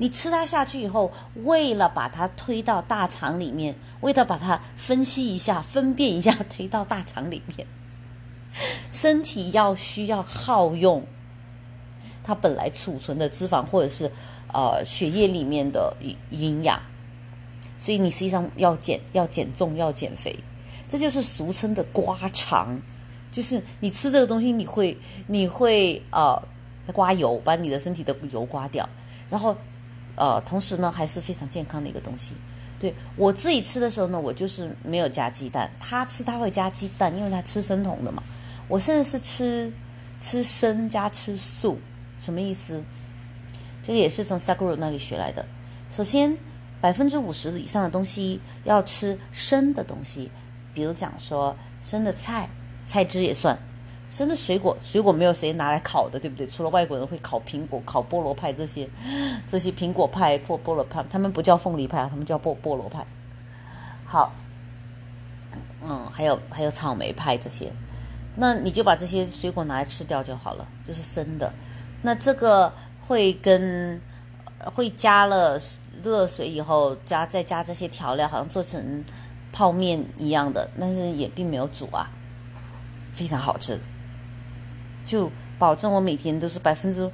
[0.00, 7.66] 你吃它下去以后，为了把它推到大肠里面，为了把它分析一下、分辨一下，推到大肠里面，
[8.92, 11.04] 身体要需要耗用
[12.22, 14.12] 它本来储存的脂肪或者是
[14.52, 15.96] 呃血液里面的
[16.30, 16.80] 营养，
[17.76, 20.38] 所以你实际上要减、要减重、要减肥，
[20.88, 22.80] 这就是俗称的刮肠，
[23.32, 26.40] 就是你吃这个东西，你会你会呃
[26.92, 28.88] 刮油，把你的身体的油刮掉，
[29.28, 29.56] 然后。
[30.18, 32.32] 呃，同时呢，还是非常健康的一个东西。
[32.80, 35.70] 对我自己吃的时候呢，我就是没有加鸡蛋。
[35.80, 38.22] 他吃他会加鸡蛋，因为他吃生酮的嘛。
[38.68, 39.72] 我现在是吃
[40.20, 41.80] 吃生加吃素，
[42.20, 42.82] 什么意思？
[43.82, 45.44] 这个也是从 Sakura 那里学来的。
[45.90, 46.36] 首先，
[46.80, 50.30] 百分之五十以上的东西要吃生的东西，
[50.74, 52.48] 比如讲说生的菜，
[52.86, 53.58] 菜汁也算。
[54.08, 56.46] 生的水果，水果没有谁拿来烤的，对不对？
[56.46, 58.88] 除了外国人会烤苹果、烤菠萝派这些，
[59.46, 63.06] 这些苹果派或菠萝派，他们不叫凤梨派啊，他们叫菠菠萝派。
[64.06, 64.32] 好，
[65.82, 67.70] 嗯，还有还有草莓派这些，
[68.36, 71.52] 那你就把这些水果拿来吃掉就好了，就是生的。
[72.00, 74.00] 那这个会跟
[74.64, 75.60] 会加了
[76.02, 79.04] 热水以后加再加这些调料，好像做成
[79.52, 82.08] 泡面一样的，但是也并没有煮啊，
[83.12, 83.78] 非常好吃。
[85.08, 87.10] 就保证我每天都是百分之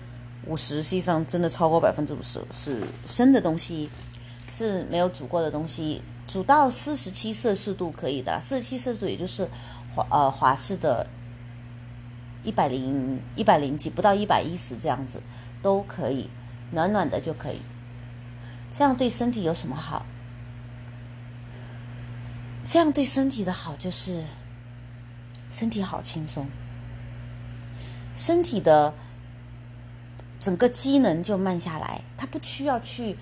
[0.47, 3.89] 五十，实际上真的超过百分之五十是生的东西，
[4.51, 9.49] 是没有煮过的东西，煮到四十七摄氏度可以的，四十七摄氏度也就是
[9.95, 11.07] 华呃华氏的
[12.43, 15.23] 一百零一百零几，不到一百一十这样子
[15.63, 16.29] 都可以，
[16.73, 17.61] 暖暖的就可以，
[18.77, 20.05] 这样对身体有什么好？
[22.67, 24.25] 这样对身体的好就是
[25.49, 26.49] 身体好轻松。
[28.14, 28.94] 身体的
[30.38, 33.16] 整个机能就慢下来，它不需要去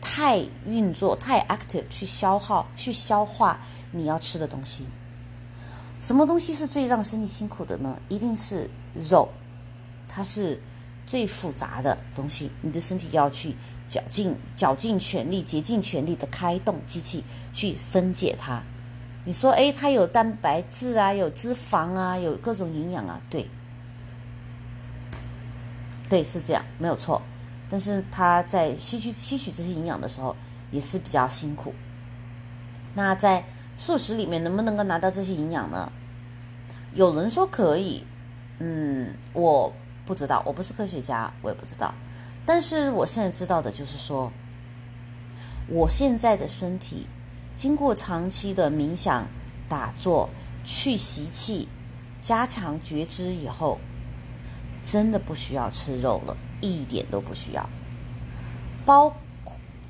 [0.00, 4.86] 太运作、太 active 去消耗、去消化你要吃的东西。
[5.98, 7.98] 什么东西是最让身体辛苦的呢？
[8.08, 9.30] 一定是肉，
[10.08, 10.62] 它是
[11.06, 13.56] 最复杂的东西，你的身体要去
[13.88, 18.62] 绞尽、绞尽全力、竭尽全力的开动机器去分解它。
[19.24, 23.46] 你说，哎，它有蛋白质啊，有脂肪啊，有各种营养啊，对，
[26.08, 27.20] 对，是这样，没有错。
[27.68, 30.34] 但是它在吸取吸取这些营养的时候，
[30.70, 31.74] 也是比较辛苦。
[32.94, 33.44] 那在
[33.76, 35.92] 素食里面能不能够拿到这些营养呢？
[36.94, 38.06] 有人说可以，
[38.60, 39.70] 嗯，我
[40.06, 41.92] 不知道，我不是科学家，我也不知道。
[42.46, 44.32] 但是我现在知道的就是说，
[45.68, 47.06] 我现在的身体。
[47.58, 49.26] 经过长期的冥想、
[49.68, 50.30] 打坐、
[50.64, 51.68] 去习气、
[52.22, 53.78] 加强觉知以后，
[54.84, 57.68] 真的不需要吃肉了，一点都不需要。
[58.86, 59.12] 包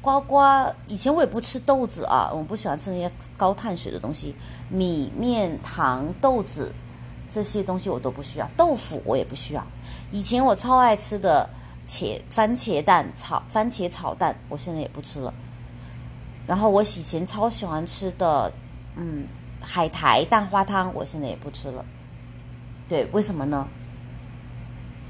[0.01, 4.35] 瓜瓜，以前我也不吃豆子啊，我不喜欢吃那些高碳水的东西，
[4.71, 6.73] 米面糖豆子
[7.29, 9.63] 这些东西我都不需要，豆腐我也不需要。
[10.11, 11.51] 以前我超爱吃的
[11.87, 15.35] 茄番茄蛋炒番茄炒蛋，我现在也不吃了。
[16.49, 18.51] 然后我以前超喜欢吃的，
[18.97, 19.27] 嗯，
[19.61, 21.85] 海苔蛋花汤，我现在也不吃了。
[22.89, 23.69] 对，为什么呢？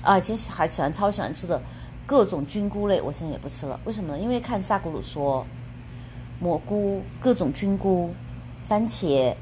[0.02, 1.62] 啊，以前还喜欢超喜欢吃的
[2.06, 3.78] 各种菌菇类，我现在也不吃了。
[3.84, 4.18] 为什么呢？
[4.18, 5.46] 因为看萨古鲁说，
[6.40, 8.12] 蘑菇、各种菌菇、
[8.66, 9.32] 番茄，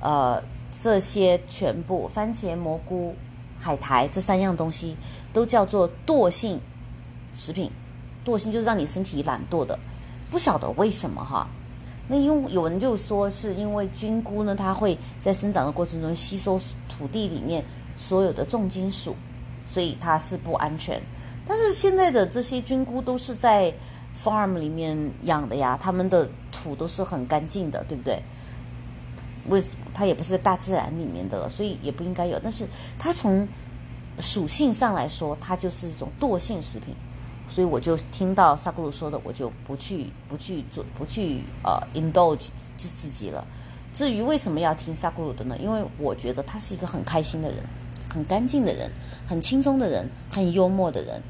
[0.00, 3.16] 呃，这些全部番茄、蘑菇、
[3.60, 4.96] 海苔这三样东西
[5.32, 6.60] 都叫做惰性
[7.32, 7.72] 食品。
[8.24, 9.76] 惰性就是让你身体懒惰的。
[10.34, 11.46] 不晓得为什么哈，
[12.08, 17.64] 那因为有人就说是因为菌菇呢，它会在生长的过程中吸收土地里面
[17.96, 19.14] 所有的重金属，
[19.70, 21.00] 所以它是不安全。
[21.46, 23.72] 但是现在的这些菌菇都是在
[24.12, 28.20] farm 里面养的呀，他们的土都是很干净的，对不对？
[29.48, 29.62] 为
[29.94, 32.36] 它也不是大自然里面的了，所以也不应该有。
[32.42, 32.66] 但是
[32.98, 33.46] 它从
[34.18, 36.92] 属性上来说，它就是一种惰性食品。
[37.46, 43.46] 所以我就听到萨古鲁说的，我就不去不去做不去呃 indulge 自自己了。
[43.92, 45.56] 至于为什么要听萨古鲁的呢？
[45.60, 47.58] 因为我觉得他是一个很开心的人，
[48.08, 48.90] 很干净的人，
[49.26, 51.22] 很轻松的人，很幽默的人，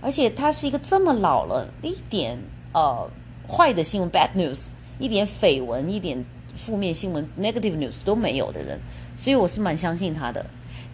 [0.00, 2.38] 而且他是一个这么老了，一点
[2.72, 3.08] 呃
[3.46, 6.24] 坏的新闻 bad news，一点绯闻，一点
[6.56, 8.80] 负面新闻 negative news 都没有的人，
[9.16, 10.44] 所以我是蛮相信他的。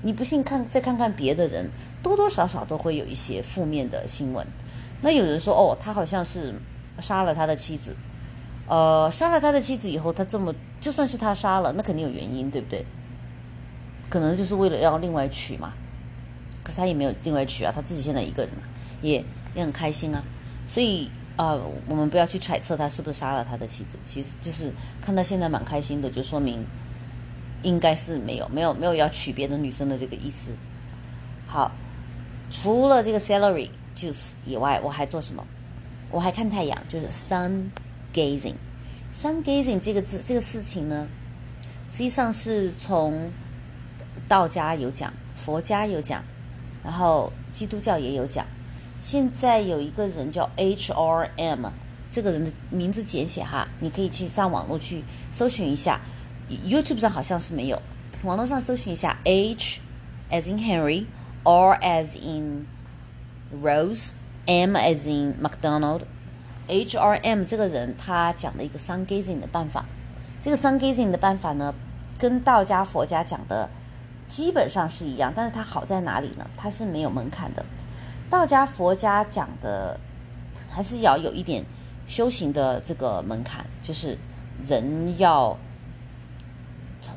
[0.02, 1.70] 你不信看再看看别的人。
[2.08, 4.46] 多多少少都会有一些负面的新闻。
[5.02, 6.54] 那有人说，哦，他好像是
[7.00, 7.94] 杀了他的妻子，
[8.66, 12.84] 呃，杀了他的妻子以后，他这么就算是他杀了，那肯定有原因，对不对？
[14.08, 15.74] 可能就是为了要另外娶嘛。
[16.64, 18.52] 可是他也没有另外娶啊，他自己现在一个人，
[19.02, 19.22] 也
[19.54, 20.22] 也很开心啊。
[20.66, 26.64] 所以啊，我们不要去揣测他是不是杀了他的妻子，其实就是看他现在蛮开心的，就说明
[27.62, 30.52] 应该是没有没有没有要娶别的女生的这个意思。
[31.46, 31.70] 好。
[32.62, 35.46] 除了这个 celery juice 以外，我还做什么？
[36.10, 37.64] 我还看太阳，就是 sun
[38.14, 38.54] gazing。
[39.14, 41.06] sun gazing 这个字，这个事情呢，
[41.90, 43.30] 实际上是从
[44.26, 46.24] 道家有讲，佛家有讲，
[46.82, 48.46] 然后基督教也有讲。
[48.98, 51.66] 现在有一个人叫 H R M，
[52.10, 56.00] 这个人的名字简写哈，你可以去上网络去搜寻一下
[56.48, 57.82] ，YouTube 上好像是没有，
[58.22, 59.80] 网络上搜寻一下 H
[60.30, 61.04] as in Henry。
[61.46, 62.66] R as in
[63.62, 64.14] Rose,
[64.46, 66.00] M as in McDonald,
[66.66, 69.84] H R M 这个人他讲的一个 sun gazing 的办法，
[70.40, 71.72] 这个 sun gazing 的办法呢，
[72.18, 73.70] 跟道家、佛家讲的
[74.26, 76.44] 基本上是一样，但是它好在哪里呢？
[76.56, 77.64] 它是没有门槛的。
[78.28, 80.00] 道家、佛家讲的
[80.68, 81.64] 还是要有一点
[82.08, 84.18] 修行的这个门槛，就是
[84.64, 85.56] 人要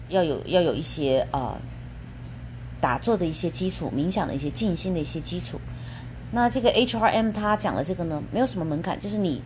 [0.09, 1.57] 要有要有一些呃。
[2.81, 5.59] 打坐的一些基础，冥想的一些静心的一些基础。
[6.31, 9.41] 那这个 H R M 他讲的这个呢，没有什么门槛，就是你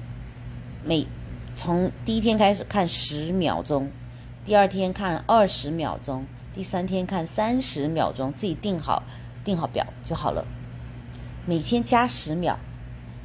[0.84, 1.08] 每
[1.56, 3.90] 从第一天开始看十秒钟，
[4.44, 9.04] 第二天看二十秒钟，第三天看三十秒钟，自己定好
[9.44, 10.46] 定好表就好了。
[11.46, 12.60] 每天加十秒，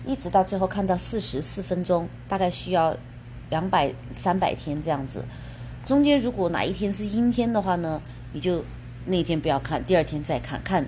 [0.07, 2.97] 一直到最后看到四十四分钟，大概需要
[3.51, 5.25] 两百三百天这样子。
[5.85, 8.01] 中间如果哪一天是阴天的话呢，
[8.33, 8.65] 你就。
[9.09, 10.87] 那一天不要看，第二天再看看，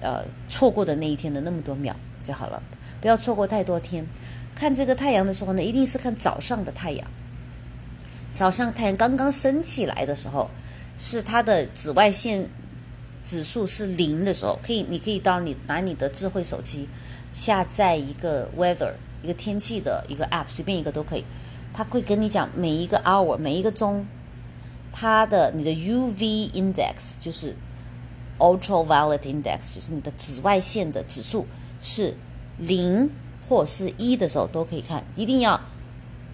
[0.00, 2.62] 呃，错过的那一天的那么多秒就好了，
[3.00, 4.06] 不要错过太多天。
[4.54, 7.06] 看这个太阳的时候呢，一定是看早上的太阳。
[8.32, 10.50] 早上太阳刚刚升起来的时候，
[10.98, 12.46] 是它的紫外线
[13.24, 16.86] 指数是零的时候，可以，你可以到你拿你的智慧手机
[17.32, 21.24] 下载一个 weather 一个天气的一个 app，随便一个都可以，
[21.72, 24.06] 它会跟你讲每一个 hour 每一个钟。
[24.92, 27.56] 它的你的 UV index 就是
[28.38, 31.46] ultraviolet index，就是你的紫外线的指数
[31.80, 32.14] 是
[32.58, 33.10] 零
[33.48, 35.60] 或是一的时候都可以看，一定要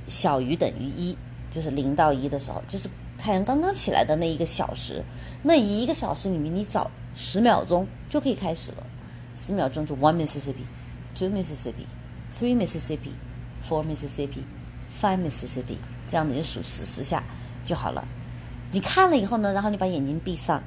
[0.07, 1.17] 小于等于一，
[1.55, 2.89] 就是零到一的时候，就是
[3.19, 5.03] 太阳刚刚起来的那一个小时，
[5.43, 8.87] 那一个小时里面你找十秒钟就可以开始了，
[9.35, 15.79] 十秒钟就 one Mississippi，two Mississippi，three Mississippi，four Mississippi，five Mississippi，
[16.09, 17.23] 这样子就数十十下
[17.65, 18.07] 就好了。
[18.73, 20.63] 你看了以后呢，然后你把眼睛闭上，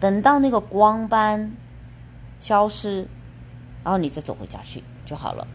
[0.00, 1.52] 等到那个光斑
[2.40, 3.06] 消失，
[3.84, 5.46] 然后你再走回家去就好了。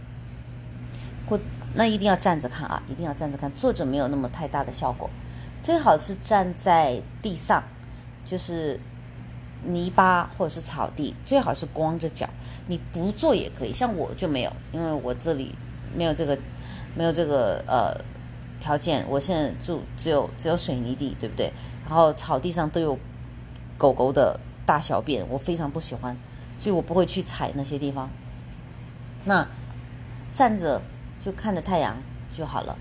[1.25, 1.37] 过
[1.73, 5.09] 那一定要站着看啊，一定要站着看，坐着没有那么太大的效果。
[5.63, 7.63] 最好是站在地上，
[8.23, 8.79] 就是
[9.65, 12.29] 泥巴或者是草地，最好是光着脚。
[12.67, 15.53] 你不坐也可以，像我就没有，因为我这里
[15.95, 16.37] 没有这个，
[16.95, 18.18] 没有这个呃。
[18.59, 21.51] 条件，我现在住只有只有水泥地，对不对？
[21.87, 22.97] 然后草地上都有
[23.77, 26.15] 狗狗的大小便，我非常不喜欢，
[26.59, 28.09] 所以我不会去踩那些地方。
[29.25, 29.47] 那
[30.33, 30.81] 站着
[31.19, 31.97] 就看着太阳
[32.31, 32.77] 就好了。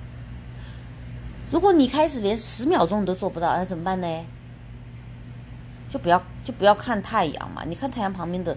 [1.51, 4.07] 如果你开始连十秒钟你都做不到，那怎么办呢？
[5.91, 8.55] 就不要就不要看太阳嘛，你看太阳旁边的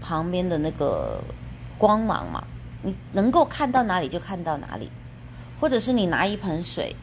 [0.00, 1.22] 旁边的那个
[1.78, 2.42] 光芒嘛，
[2.82, 4.90] 你能够看到哪里就看到哪里，
[5.62, 6.96] 或者是你拿一盆水，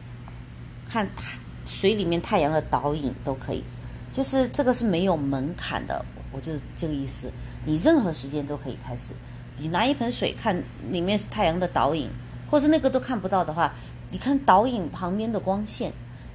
[0.86, 3.64] 看太水里面太阳的倒影都可以，
[4.12, 7.32] 就是这个是没有门槛的，我就这个意思，
[7.64, 9.14] 你任何时间都可以开始，
[9.56, 12.10] 你拿一盆水看里面太阳的倒影，
[12.50, 13.72] 或是那个都看不到的话，
[14.10, 15.90] 你看倒影旁边的光线，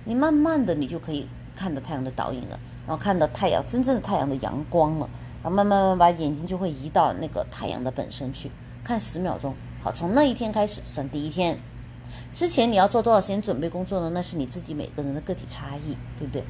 [0.05, 2.59] 你慢慢的你就可以看到太阳的倒影了。
[2.87, 5.07] 然后看到太阳真正的太阳的阳光了，
[5.43, 8.49] 然后慢慢慢把眼睛就会移到那个太阳的本身去
[8.83, 9.53] 看十秒钟。
[9.83, 11.55] 好，从那一天开始算第一天。
[12.35, 14.11] 之前你要做多少时间准备工作呢？
[14.13, 16.43] 那是你自己每个人的个体差异，对不对？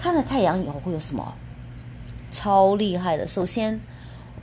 [0.00, 1.34] 看了太阳以后会有什么？
[2.30, 3.26] 超厉害的！
[3.26, 3.80] 首先，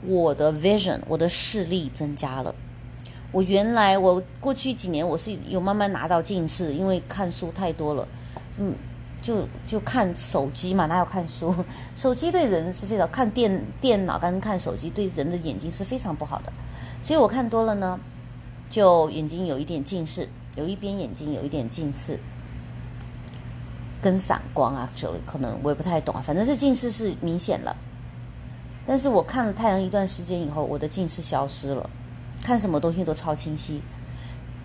[0.06, 2.54] 我的 vision，我的视力增加了。
[3.32, 8.06] 我原来我过去几年我是有慢慢拿到近视，因为看书太多了，
[8.58, 8.74] 嗯。
[9.22, 11.54] 就就看手机嘛，哪有看书？
[11.94, 16.52] 手机对人是非常看电电脑跟看手机对人的眼睛是非常不好的，
[17.04, 18.00] 所以我看多了呢，
[18.68, 22.18] 就眼睛有一点近视，有一边眼睛有一点近视，
[24.02, 27.76] 跟散光啊，这可能我也不太懂啊，反正是近视是明显了。
[28.86, 31.88] 但是我看了太阳一段时间以后，我的近视消失了，
[32.42, 33.80] 看什么东西都超清晰。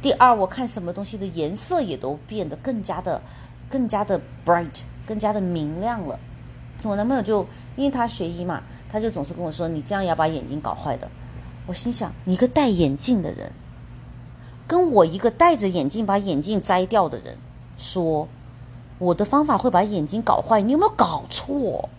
[0.02, 3.22] 第二，我看什么东西的颜色也都变得更加的。
[3.70, 6.18] 更加的 bright，更加的明亮了。
[6.84, 11.06] 我男朋友就因为他学医嘛，他就总是跟我说：“你这样要把眼睛搞坏的。”
[11.68, 13.52] 我心想：“你个戴眼镜的人，
[14.68, 17.38] 跟我一个戴着眼镜把眼镜摘掉的人
[17.78, 18.28] 说，
[19.00, 21.90] 我的方法会把眼睛搞坏，你有没有搞错？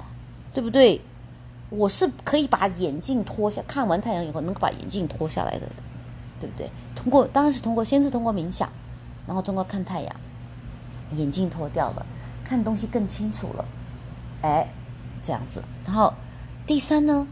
[0.52, 1.00] 对不对？
[1.70, 5.70] 我是可以把眼镜脱下，看完太阳以后能够把眼镜脱下来的人，
[6.40, 6.70] 对不对？
[6.94, 8.68] 通过当然是通过，先是通过冥想，
[9.26, 10.16] 然后通过看太阳。”
[11.16, 12.04] 眼镜脱掉了，
[12.44, 13.64] 看东西更清楚了，
[14.42, 14.68] 哎，
[15.22, 15.62] 这样子。
[15.86, 16.12] 然后
[16.66, 17.26] 第三呢，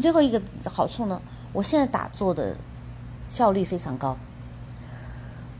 [0.00, 1.22] 最后一个好处呢，
[1.52, 2.56] 我现在打坐的
[3.28, 4.16] 效率非常高。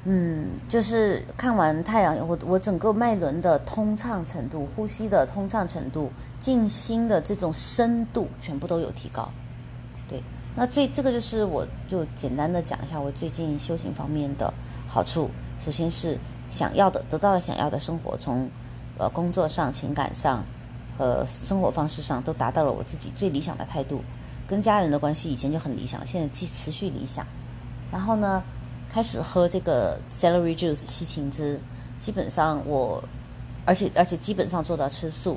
[0.04, 9.28] 嗯，就是看完太阳，我我整个脉轮的通畅程度、呼吸的通畅程度、静心的这种深度，全部都有提高。
[10.08, 10.22] 对，
[10.54, 14.52] 那最这个就是我就简单的讲一下我最近修行方面的
[14.88, 15.30] 好处。
[15.60, 16.18] 首先是。
[16.50, 18.48] 想要的得到了，想要的生活，从
[18.98, 20.44] 呃工作上、情感上
[20.96, 24.02] 和生活方式上都达到了我自己最理想的态度。
[24.46, 27.26] 跟家人的关系以前就很理想，现在继持续理想。
[27.90, 28.42] 然后呢，
[28.94, 31.58] 开始喝这个 celery juice 西芹汁，
[31.98, 33.02] 基本上我，
[33.64, 35.36] 而且而且基本上做到吃素，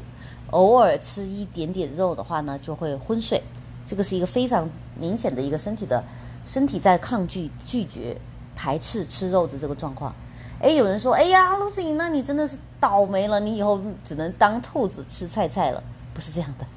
[0.52, 3.42] 偶尔吃一点点肉的话呢，就会昏睡。
[3.84, 6.04] 这个是一个非常明显的一个身体的，
[6.46, 8.16] 身体在抗拒、拒绝、
[8.56, 10.14] 排斥吃肉的这个状况。
[10.62, 15.82] 哎，有人说，哎呀，Lucy，那你真的是倒霉了，你以后只能当兔子吃菜菜了。
[16.14, 16.68] 不是这样的，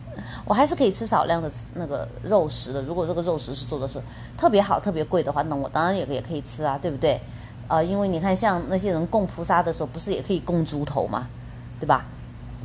[0.51, 2.82] 我还是可以吃少量的那个肉食的。
[2.82, 4.03] 如果这个肉食是做的是
[4.36, 7.20] 特别好、特别贵的话，那我当然也也可以吃啊，对不对？
[7.68, 11.28] 啊，因为你看，像那些人供菩萨的时候，不是也可以供猪头吗？
[11.78, 12.05] 对吧？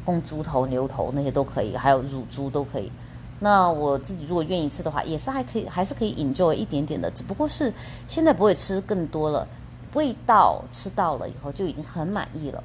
[0.03, 2.91] 供猪头、牛头那些都可以，还有乳猪都可以。
[3.39, 7.71] 那我自己如果愿意吃的话，也是还可以，还是可以 enjoy 一点点的，只不过是
[8.07, 9.47] 现在不会吃更多了。
[9.93, 12.63] 味道吃到了以后就已经很满意了。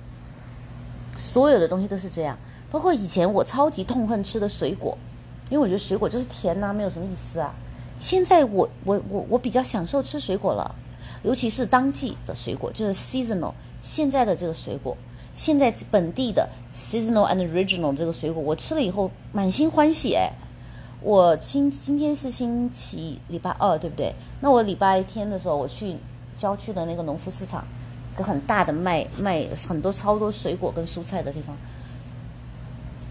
[1.19, 2.39] 所有的东西都是这样，
[2.71, 4.97] 包括以前我超级痛恨吃的水果，
[5.51, 7.53] 因为我觉得水果就是甜呐，没有什么意思啊。
[7.99, 10.75] 现在我我我我比较享受吃水果了，
[11.23, 14.97] 尤其是当季的水果，就是 seasonal 现在的这个水果，
[15.35, 20.31] 现在本地的 seasonal and original 这个水果，我吃了以后满心欢喜哎。
[21.03, 24.15] 我今今天是星期礼拜二对不对？
[24.41, 25.97] 那我礼拜天的时候我去。
[26.39, 27.63] 郊区的那个农夫市场，
[28.17, 31.55] 个很大的卖卖很多超多水果跟蔬菜的地方，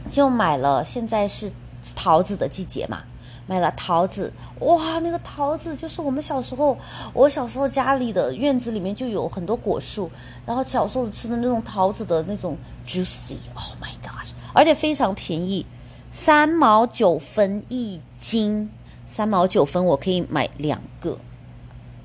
[0.09, 0.83] 就买了。
[0.83, 1.51] 现在是
[1.95, 3.03] 桃子的季节嘛，
[3.47, 4.31] 买了桃子。
[4.59, 6.77] 哇，那个桃子就是我们小时候，
[7.13, 10.09] 我小时候家里的院子里面就有很多果树，
[10.45, 14.27] 然后小时候吃的那种桃子的那种 juicy，Oh my god！
[14.53, 15.65] 而且非常便宜，
[16.09, 18.69] 三毛九分一斤，
[19.05, 21.17] 三毛九分我可以买两个，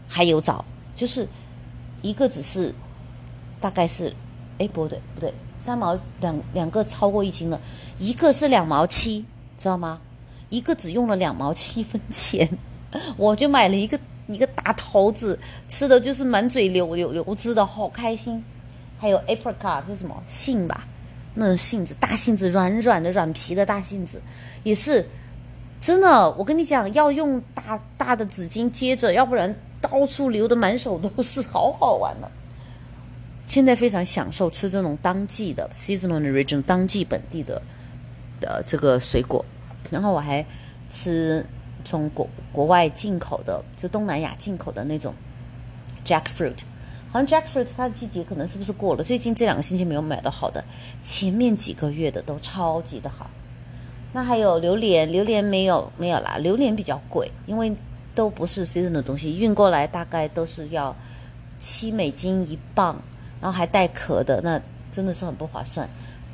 [0.08, 0.64] 还有枣。
[0.94, 1.26] 就是
[2.02, 2.72] 一个只是
[3.58, 4.14] 大概是，
[4.58, 7.60] 哎，不对不对，三毛两两个超过一斤了，
[7.98, 9.24] 一个是两毛七，
[9.64, 9.98] 知道吗？
[10.50, 12.46] 一个只用了两毛七分钱，
[13.16, 15.38] 我就买了一个一个大桃子，
[15.68, 18.44] 吃的就是满嘴流流流汁的好开心。
[18.98, 20.86] 还有 apricot 是什么杏吧？
[21.32, 24.20] 那种杏子，大杏子，软软的软皮的大杏子，
[24.64, 25.08] 也是
[25.80, 26.30] 真的。
[26.32, 32.30] 我跟你讲，要用大大的纸巾接着，要不然到处流的满手都是，好好玩呢。
[33.46, 37.62] 现在非常享受吃这种当季的 seasonal region 当季本地的
[38.40, 39.44] 的这个水果，
[39.90, 40.44] 然后我还
[40.90, 41.44] 吃
[41.84, 45.14] 从国国外进口的，就东南亚进口的那种
[46.04, 46.58] jackfruit。
[47.12, 49.04] 好像 jackfruit 它的季节可能是不是过了？
[49.04, 50.64] 最近这两个星期没有买到好的，
[51.02, 53.30] 前面几个月的都超级的好。
[54.12, 57.74] 那还有榴莲，榴莲没有没有啦，榴莲比较贵，因为
[58.14, 60.94] 都不是 season 的东西，运过来大概都是要
[61.58, 63.00] 七美金一磅。
[63.40, 64.58] 然后还带壳的，那
[64.90, 65.86] 真的是很不划算。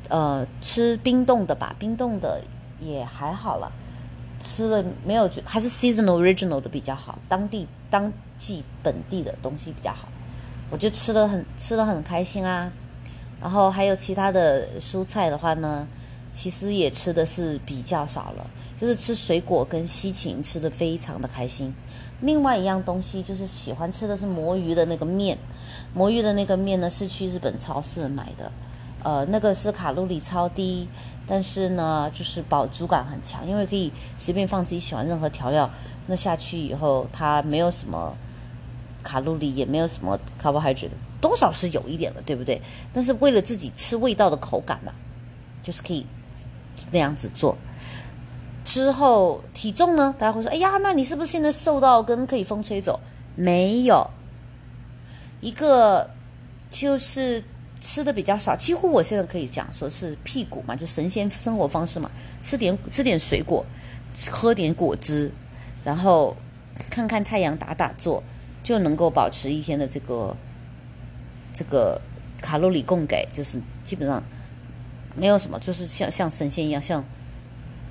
[0.07, 2.41] 呃，吃冰冻的吧，冰冻的
[2.81, 3.71] 也还好了。
[4.43, 5.29] 吃了没有？
[5.45, 10.07] 还是 seasonal original 的比较好，当地当季本地的东西比较好。
[10.71, 12.71] 我就吃的很吃的很开心啊。
[13.39, 15.87] 然后还有其他的蔬菜的话呢，
[16.33, 18.45] 其实也吃的是比较少了，
[18.79, 21.73] 就是吃水果跟西芹吃的非常的开心。
[22.21, 25.37] 另外一样东西就是喜欢吃的是魔芋的那个面。
[25.93, 28.51] 魔芋的那个面呢，是去日本超市买的，
[29.03, 30.87] 呃，那个是卡路里超低，
[31.33, 35.69] 但是呢，就是饱足感很强，因为可以随便放自己喜欢任何调料，
[36.07, 38.13] 那下去以后它没有什么
[39.01, 40.89] 卡路里，也没有什么 carbohydrate，
[41.21, 42.61] 多少是有一点的，对不对？
[42.91, 44.91] 但是为了自己吃味道的口感嘛，
[45.63, 46.05] 就是可以
[46.91, 47.55] 那样子做。
[48.65, 52.99] 之后体重呢，大家会说，哎呀，那你是不是现在瘦到跟可以风吹走？
[53.37, 54.05] 没有。
[55.39, 56.09] 一个
[56.69, 57.41] 就是
[57.81, 62.09] 吃的比较少，几乎我现在可以讲说是屁股嘛，就神仙生活方式嘛，
[62.39, 63.65] 吃点吃点水果，
[64.29, 65.31] 喝点果汁，
[65.83, 66.37] 然后
[66.91, 68.23] 看看太阳打打坐，
[68.63, 70.37] 就能够保持一天的这个
[71.55, 71.99] 这个
[72.39, 74.23] 卡路里供给，就是基本上
[75.15, 77.03] 没有什么，就是像像神仙一样，像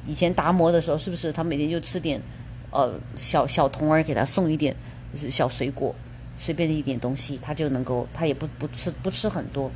[0.06, 2.22] 以前达摩的时候，是不是他每天就吃点
[2.70, 4.72] 呃小小童儿给他送一点
[5.12, 5.92] 就是小水果。
[6.36, 9.70] 随便的一点东西，他就能够，他也不不吃不吃很多。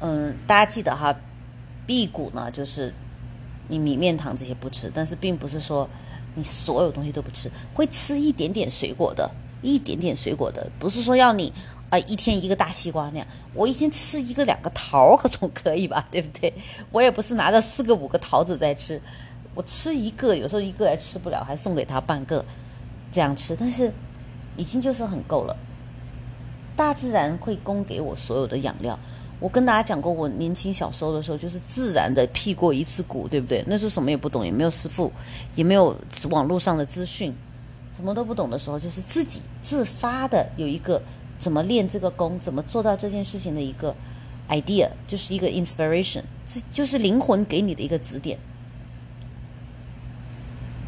[0.00, 1.14] 嗯，大家记得哈，
[1.86, 2.94] 辟谷呢，就是
[3.68, 5.86] 你米面糖这些不吃，但是并不是说
[6.34, 9.30] 你所有东西都不吃，会吃一点点水果的，
[9.60, 11.52] 一点点水果的，不是说要你
[11.90, 16.50] 啊一天一个大西瓜那样，我一天吃一个两个桃可总可以吧， 对不对？
[16.90, 18.98] 我也不是拿着四个五个桃子在吃，
[19.54, 22.42] 我吃一个，有时候一个还吃不了，还送给他半个，
[23.12, 23.92] 这样吃，但是。
[24.60, 25.56] 已经就是很够了，
[26.76, 28.98] 大自然会供给我所有的养料。
[29.40, 33.64] 我跟大家讲过，我年轻小时候的时候，就是自然的辟过一次谷，对不对？
[33.66, 35.10] 那时候什么也不懂，也没有师傅，
[35.54, 35.96] 也没有
[36.28, 37.32] 网络上的资讯，
[37.96, 41.00] 什么都不懂的时候，就是自己自发的有一个
[41.38, 43.96] 怎么练这个功，怎么做到这件事情的一个
[44.50, 48.38] idea，就是一个 inspiration，这就是灵魂给你的一个指点。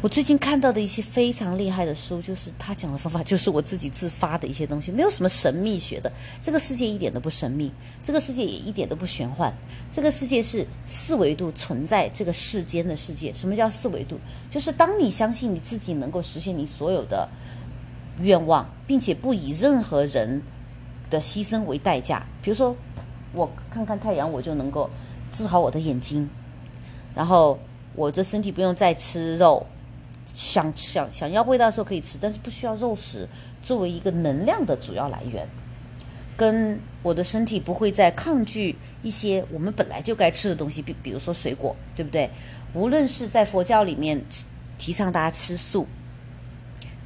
[0.03, 6.11] 我最近看到的一些非常厉害的书，就是他讲的方法，就是我自己自发的一些东西，没有什么神秘学的。
[6.41, 7.71] 这个世界一点都不神秘，
[8.03, 9.55] 这个世界也一点都不玄幻。
[9.89, 13.31] 这个世界是四维度存在这个世间的世界。
[13.31, 14.19] 什么叫四维度？
[14.51, 17.29] 就是当你相信你自己能够实现你所有的
[18.19, 20.41] 愿望，并且不以任何人
[21.09, 22.25] 的牺牲为代价。
[22.41, 22.75] 比如说，
[23.31, 24.89] 我看看太阳，我就能够
[25.31, 26.29] 治好我的眼睛，
[27.15, 27.57] 然后
[27.95, 29.65] 我的身体不用再吃肉。
[30.35, 33.27] 想想想要味道的时候可以吃，但是不需要肉食
[33.61, 35.47] 作为一个能量的主要来源。
[36.35, 42.29] 跟我的身体不会再抗拒一些我们本来就该吃的东西，比比如说水果，对不对？
[42.73, 44.19] 无论是在佛教里面
[44.79, 45.85] 提倡大家吃素，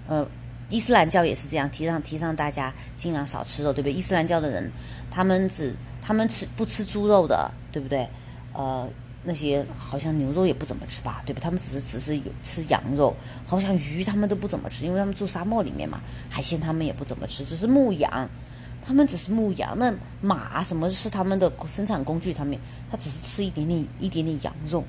[0.08, 0.26] 呃，
[0.70, 3.94] 伊斯兰教也是这样提倡提倡大家尽量少吃肉，对不对？
[3.94, 4.72] 伊斯兰教的人
[5.12, 8.08] 他们只他们吃不吃猪肉的，对不对？
[8.54, 8.88] 呃。
[9.24, 11.42] 那些好像牛肉也不怎么吃吧，对吧？
[11.44, 13.14] 他们只是只是有吃羊肉，
[13.46, 16.00] 好像鱼他们都不怎么吃，因为他们住沙漠里面嘛。
[16.30, 18.30] 海鲜他们也不怎么吃，只是牧羊，
[18.82, 19.78] 他们只是牧羊。
[19.78, 22.34] 那马什么是他们的生产工具？
[22.34, 22.58] 他们
[22.90, 24.84] 他只是吃一点点一点点羊肉，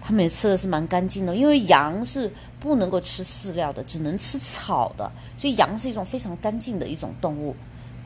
[0.00, 7.54] 他们也吃的是蛮干净的，因为羊是不能够吃饲料的，只能吃草的，所以羊是一种非常干净的一种动物。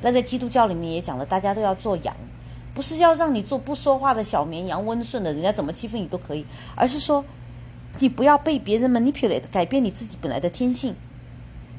[0.00, 2.16] 那在基督教里面也讲了，大家都要做羊。
[2.74, 6.44] 不是要让你做不说话的小绵羊，温顺的，人家怎么欺负你都可以，
[6.74, 7.24] 而是说，
[7.98, 10.94] 你不要被别人 manipulate，改变你自己本来的天性。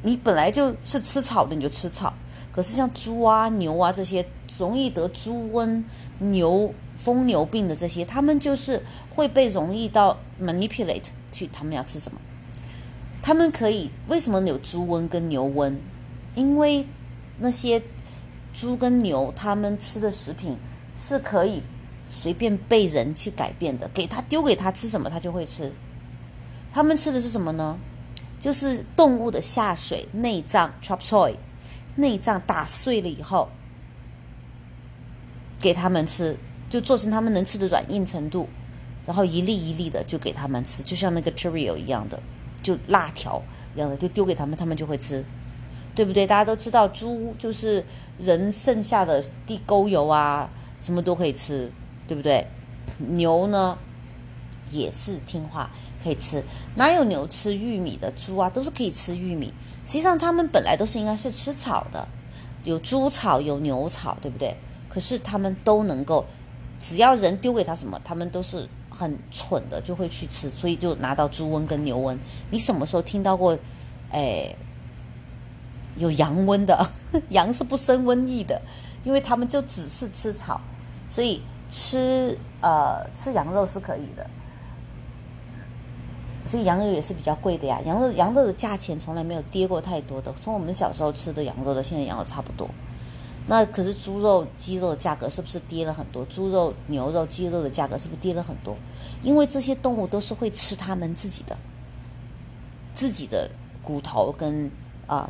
[0.04, 2.14] 你本来就是吃草的，你就吃草。
[2.52, 4.24] 可是像猪啊、牛啊这些
[4.60, 5.84] 容易得猪瘟、
[6.20, 12.20] 牛疯牛病的这些，他们就是会被容易到 manipulate 去，他们要吃什么？
[13.24, 15.74] 他们可以为什么有猪瘟跟牛瘟？
[16.36, 16.86] 因为
[17.40, 17.82] 那些
[18.54, 20.56] 猪跟牛他们吃的食品。
[20.96, 21.62] 是可以
[22.08, 25.72] 随便被人去改变的，给他丢给他吃什么，他就会吃。
[26.72, 27.78] 他们吃的是什么呢？
[28.40, 31.36] 就是动物的下水内脏 （chop suey），
[31.96, 33.50] 内脏打碎了以后，
[35.60, 36.36] 给他们吃，
[36.70, 38.50] 就做成他们能吃的软硬程度，
[39.06, 42.22] 然后一粒一粒的就给他们吃，就像那个 Cheerio 一样的，
[42.62, 43.42] 就辣条
[43.76, 45.24] 一样的，就丢给他们，他们就会吃，
[45.96, 46.28] 对不对？
[46.28, 47.86] 大家都知道，猪就是
[48.18, 50.50] 人剩下的地沟油啊，
[50.84, 51.72] 什么都可以吃，
[52.08, 52.46] 对不对？
[53.00, 53.76] 牛呢，
[54.70, 55.72] 也是听话。
[56.04, 56.44] 可以吃，
[56.76, 58.12] 哪有牛吃玉米的？
[58.12, 59.54] 猪啊，都是可以吃玉米。
[59.86, 62.06] 实际上，它们本来都是应该是吃草的，
[62.66, 64.54] 有猪草，有牛草，对不对？
[64.90, 66.26] 可是它们都能够，
[66.78, 72.18] 只要人丢给它什么，它们都是很蠢的，就会去吃，所以就拿到猪瘟跟牛瘟。
[72.52, 73.58] 你什么时候听到过？
[74.12, 74.54] 哎，
[75.96, 76.92] 有羊瘟的？
[77.30, 78.62] 羊是不生瘟疫的，
[79.06, 80.60] 因为它们就只是吃草，
[81.14, 81.40] 所以
[81.70, 84.28] 吃呃吃羊肉是可以的。
[86.44, 92.68] 所以羊肉也是比较贵的呀，羊肉羊肉的价钱从来没有跌过太多的，从我们小时候吃的羊肉的现在羊肉差不多。
[93.46, 96.26] 那可是猪肉、鸡肉的价格是不是跌了很多？
[96.26, 98.76] 猪肉、牛肉、鸡肉的价格是不是跌了很多？
[99.22, 101.56] 因为这些动物都是会吃它们自己的、
[102.94, 103.52] 自己的
[103.84, 104.72] 骨头跟
[105.06, 105.30] 啊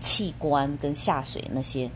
[0.00, 1.88] 器官跟下水那些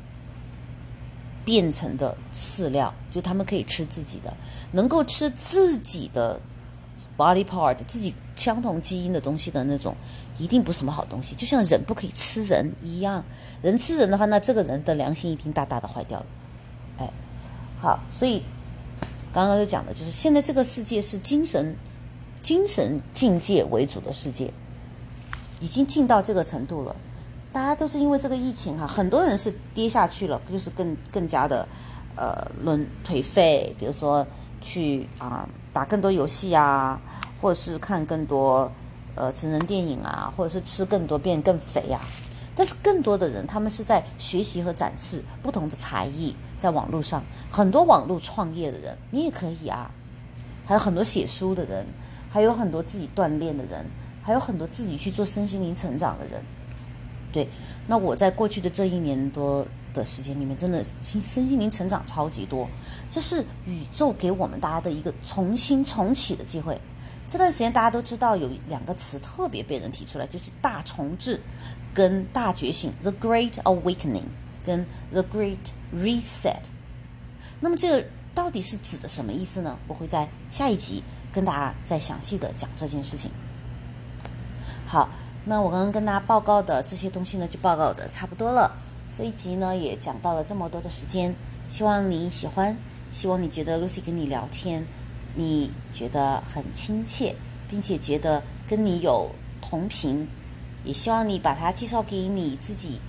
[1.45, 4.33] 变成的饲料，就它们可以吃自己的，
[4.73, 6.41] 能够吃自己的
[7.17, 8.15] body part 自己。
[8.37, 9.95] 相同基因的东西的那种，
[10.39, 11.37] 一定不是什么好东西。
[11.37, 13.25] 就像人不可以吃人一样，
[13.63, 16.27] 人吃人的话，那这个人的良心一定大大的坏掉了。
[16.99, 17.09] 哎，
[17.81, 18.43] 好，所以
[19.33, 21.77] 刚刚就讲的就是，现在这个世界是精神、
[22.43, 24.53] 精神境界为主的世界，
[25.61, 26.97] 已经进到这个程度了。
[27.55, 31.67] 大家都是因为这个疫情哈，很多人是跌下去了，就是更更加的
[32.17, 32.35] 呃
[32.65, 34.27] 沦颓废，比如说
[34.61, 37.01] 去啊打更多游戏啊。
[37.41, 38.73] 或者是看更多，
[39.17, 42.01] 呃，成人电影啊，或者是吃更多变更肥呀。
[42.57, 49.91] 但是更多的人，他们是在学习和展示不同的才艺，在网络上，很多网络创业的人，你也可以啊。
[50.65, 51.85] 还有很多写书的人，
[52.31, 53.85] 还有很多自己锻炼的人，
[54.23, 56.43] 还有很多自己去做身心灵成长的人。
[57.35, 57.49] 对，
[57.89, 62.69] 那我在过去的这一年多的时间里面，真的心身心灵成长超级多，
[63.11, 66.81] 这是宇宙给我们大家的一个重新重启的机会。
[67.27, 71.41] 这段时间大家都知道有两个词特别被人提出来，就是大重置
[71.93, 74.29] 跟大觉醒 （The Great Awakening）
[74.65, 75.57] 跟 The Great
[75.93, 76.63] Reset。
[77.59, 79.77] 那么这个到底是指的什么意思呢？
[79.89, 83.31] 我会在下一集跟大家再详细的讲这件事情。
[84.87, 85.09] 好，
[85.45, 88.73] 那我刚刚跟大家报告的这些东西呢，就报告的差不多了。
[89.17, 91.35] 这一集呢也讲到了这么多的时间，
[91.69, 92.77] 希望你喜欢，
[93.11, 94.85] 希望你觉得 Lucy 跟你聊天。
[95.37, 97.35] 你觉得很亲切，
[97.69, 99.29] 并且觉得跟你有
[99.61, 100.29] 同频，
[100.85, 103.01] 也希望你把它介绍给你自己，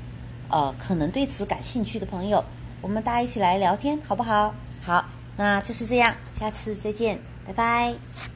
[0.49, 2.43] 呃，可能对此感兴趣的朋友，
[2.81, 4.55] 我们大家一起来聊天，好不好？
[4.81, 5.05] 好，
[5.37, 8.34] 那就是这样，下次再见，拜拜。